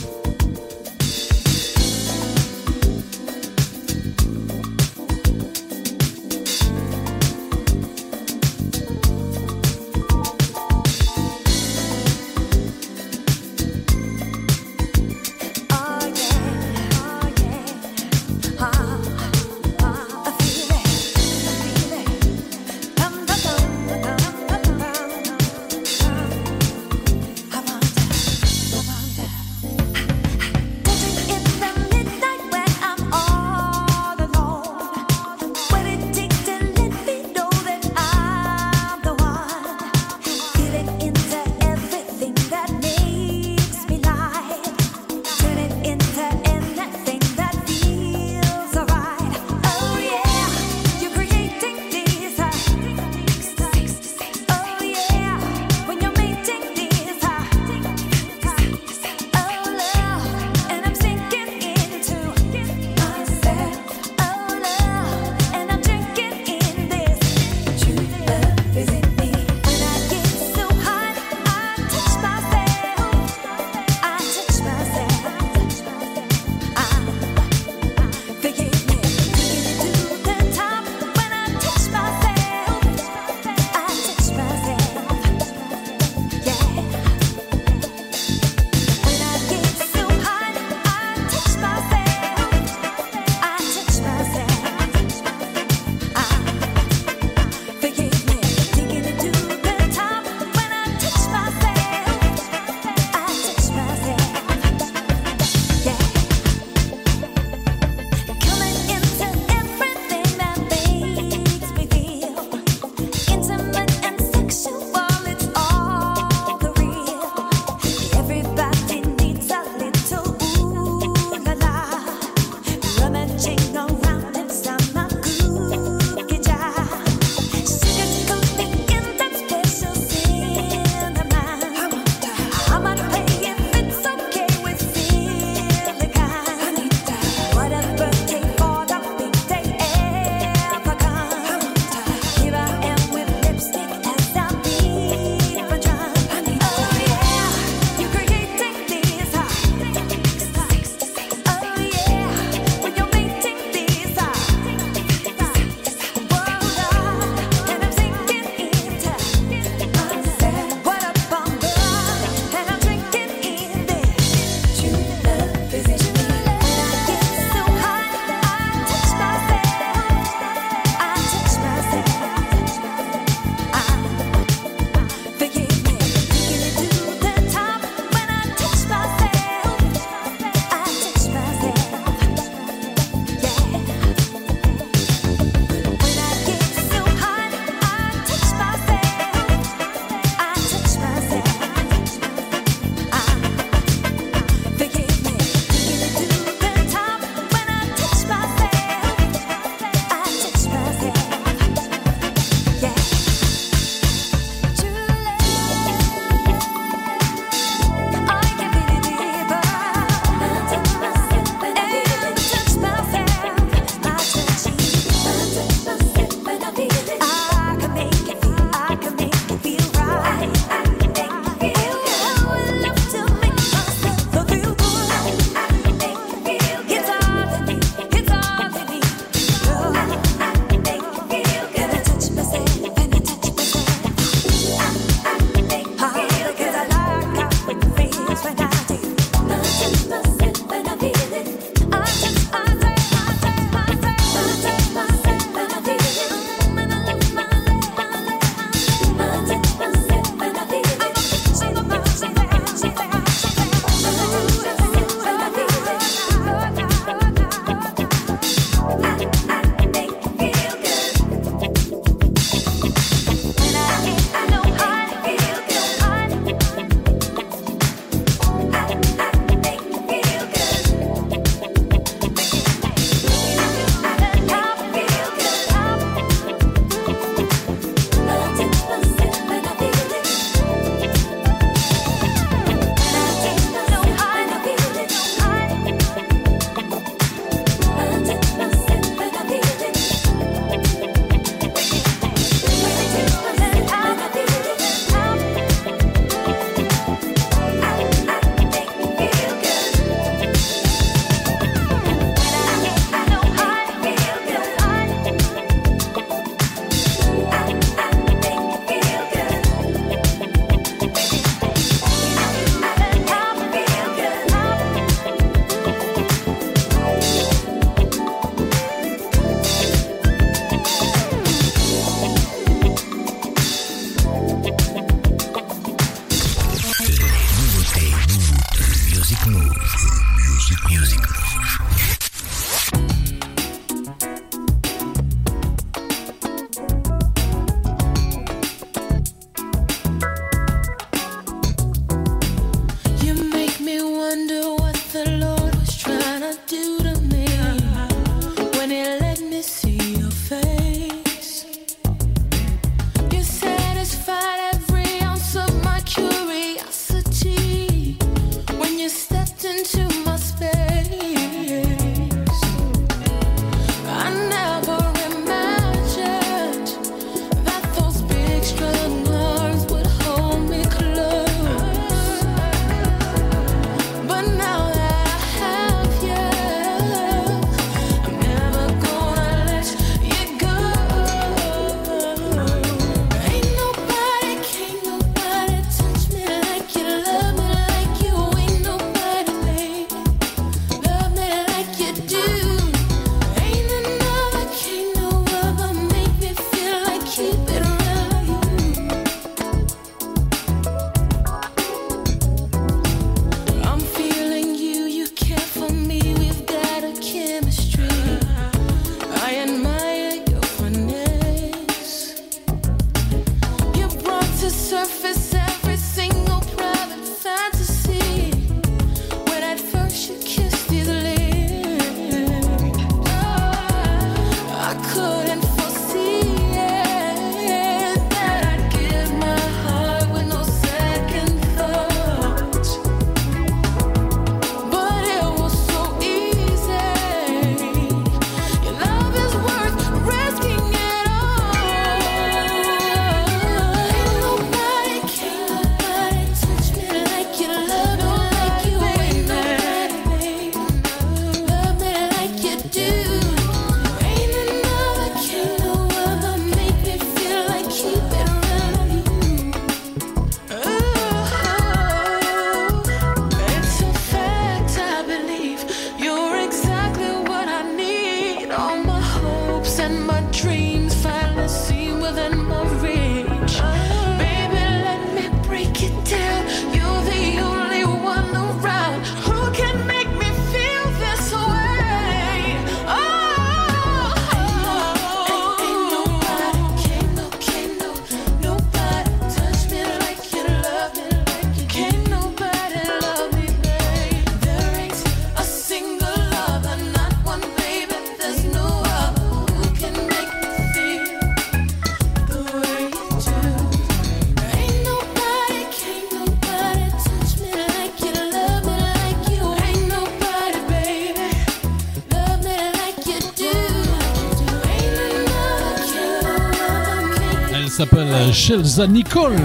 S'appelle 517.98 518.53
Shelza 518.53 519.08
Nicole. 519.08 519.56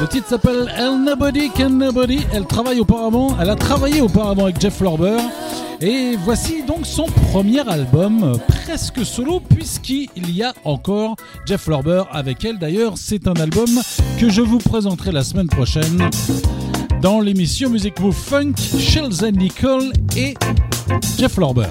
Le 0.00 0.06
titre 0.06 0.28
s'appelle 0.28 0.72
Elle 0.76 1.02
Nobody 1.02 1.50
Can 1.50 1.70
Nobody. 1.70 2.20
Elle 2.32 2.46
travaille 2.46 2.78
auparavant, 2.78 3.36
elle 3.40 3.50
a 3.50 3.56
travaillé 3.56 4.00
auparavant 4.00 4.44
avec 4.44 4.60
Jeff 4.60 4.80
Lorber. 4.80 5.16
Et 5.80 6.14
voici 6.24 6.62
donc 6.62 6.86
son 6.86 7.06
premier 7.32 7.68
album 7.68 8.22
euh, 8.22 8.34
presque 8.46 9.04
solo 9.04 9.40
puisqu'il 9.40 10.30
y 10.30 10.44
a 10.44 10.54
encore 10.62 11.16
Jeff 11.46 11.66
Lorber 11.66 12.04
avec 12.12 12.44
elle. 12.44 12.58
D'ailleurs, 12.58 12.92
c'est 12.94 13.26
un 13.26 13.34
album 13.34 13.68
que 14.20 14.28
je 14.28 14.40
vous 14.40 14.58
présenterai 14.58 15.10
la 15.10 15.24
semaine 15.24 15.48
prochaine 15.48 16.08
dans 17.02 17.20
l'émission 17.20 17.70
Music 17.70 17.98
Move 17.98 18.14
Funk, 18.14 18.52
Shelza 18.78 19.32
Nicole 19.32 19.92
et 20.16 20.34
Jeff 21.18 21.36
Lorber. 21.36 21.70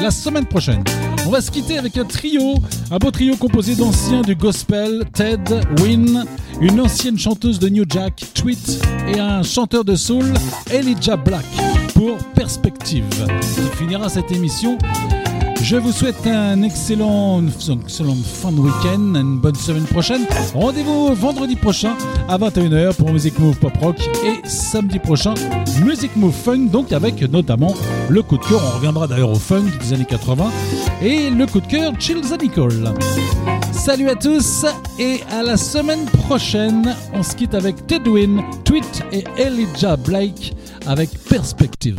La 0.00 0.10
semaine 0.10 0.46
prochaine, 0.46 0.84
on 1.28 1.30
va 1.30 1.42
se 1.42 1.50
quitter 1.50 1.76
avec 1.76 1.98
un 1.98 2.06
trio, 2.06 2.54
un 2.90 2.96
beau 2.96 3.10
trio 3.10 3.36
composé 3.36 3.74
d'anciens 3.74 4.22
du 4.22 4.34
gospel, 4.34 5.04
Ted, 5.12 5.60
Win, 5.82 6.24
une 6.62 6.80
ancienne 6.80 7.18
chanteuse 7.18 7.58
de 7.58 7.68
New 7.68 7.84
Jack, 7.86 8.24
Tweet, 8.32 8.82
et 9.14 9.20
un 9.20 9.42
chanteur 9.42 9.84
de 9.84 9.94
soul, 9.94 10.24
Elijah 10.70 11.16
Black, 11.16 11.44
pour 11.92 12.16
Perspective, 12.34 13.04
qui 13.42 13.76
finira 13.76 14.08
cette 14.08 14.32
émission. 14.32 14.78
Je 15.62 15.76
vous 15.76 15.92
souhaite 15.92 16.26
un 16.26 16.62
excellent, 16.62 17.42
fin 17.48 18.52
de 18.52 18.60
week-end, 18.60 19.14
une 19.14 19.38
bonne 19.38 19.54
semaine 19.54 19.84
prochaine. 19.84 20.26
Rendez-vous 20.54 21.14
vendredi 21.14 21.56
prochain 21.56 21.94
à 22.28 22.38
21h 22.38 22.94
pour 22.94 23.10
Music 23.10 23.38
Move 23.38 23.58
Pop 23.58 23.76
Rock 23.80 23.96
et 24.24 24.48
samedi 24.48 24.98
prochain 24.98 25.34
Music 25.84 26.14
Move 26.16 26.32
Funk, 26.32 26.70
donc 26.70 26.92
avec 26.92 27.20
notamment 27.30 27.74
le 28.08 28.22
coup 28.22 28.38
de 28.38 28.44
cœur. 28.44 28.62
On 28.64 28.76
reviendra 28.76 29.06
d'ailleurs 29.06 29.32
au 29.32 29.38
funk 29.38 29.64
des 29.80 29.92
années 29.92 30.06
80 30.06 30.50
et 31.02 31.30
le 31.30 31.46
coup 31.46 31.60
de 31.60 31.66
cœur 31.66 31.92
Chills 31.98 32.36
Nicole. 32.40 32.94
Salut 33.72 34.08
à 34.08 34.14
tous 34.14 34.64
et 34.98 35.20
à 35.30 35.42
la 35.42 35.56
semaine 35.56 36.04
prochaine. 36.06 36.94
On 37.12 37.22
se 37.22 37.36
quitte 37.36 37.54
avec 37.54 37.86
Tedwin, 37.86 38.42
Tweet 38.64 39.02
et 39.12 39.24
Elijah 39.36 39.96
Blake 39.96 40.54
avec 40.86 41.10
Perspective. 41.28 41.98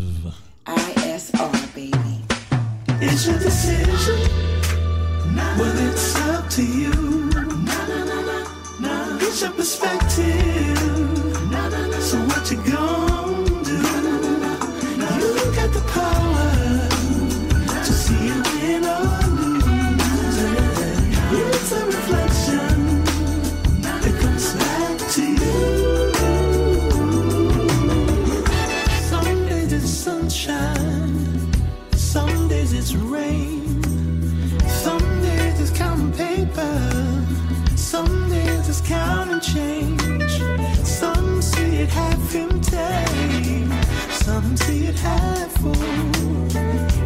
It's 3.12 3.26
your 3.26 3.38
decision. 3.40 4.20
Well, 5.58 5.88
it's 5.88 6.14
up 6.16 6.48
to 6.50 6.62
you. 6.64 6.92
It's 9.18 9.40
your 9.42 9.50
perspective. 9.50 10.78
So 12.00 12.18
what 12.28 12.48
you 12.52 12.56
gonna 12.70 13.09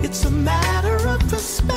It's 0.03 0.25
a 0.25 0.31
matter 0.31 0.97
of 1.09 1.21
perspective. 1.29 1.74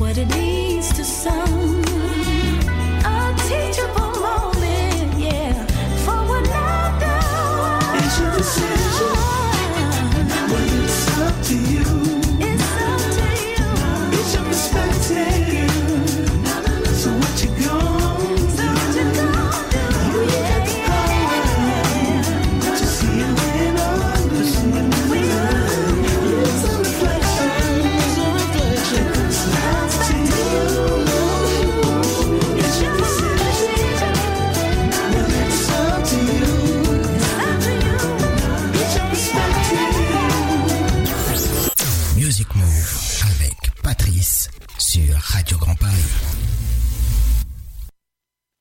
What 0.00 0.16
it 0.16 0.26
means 0.28 0.59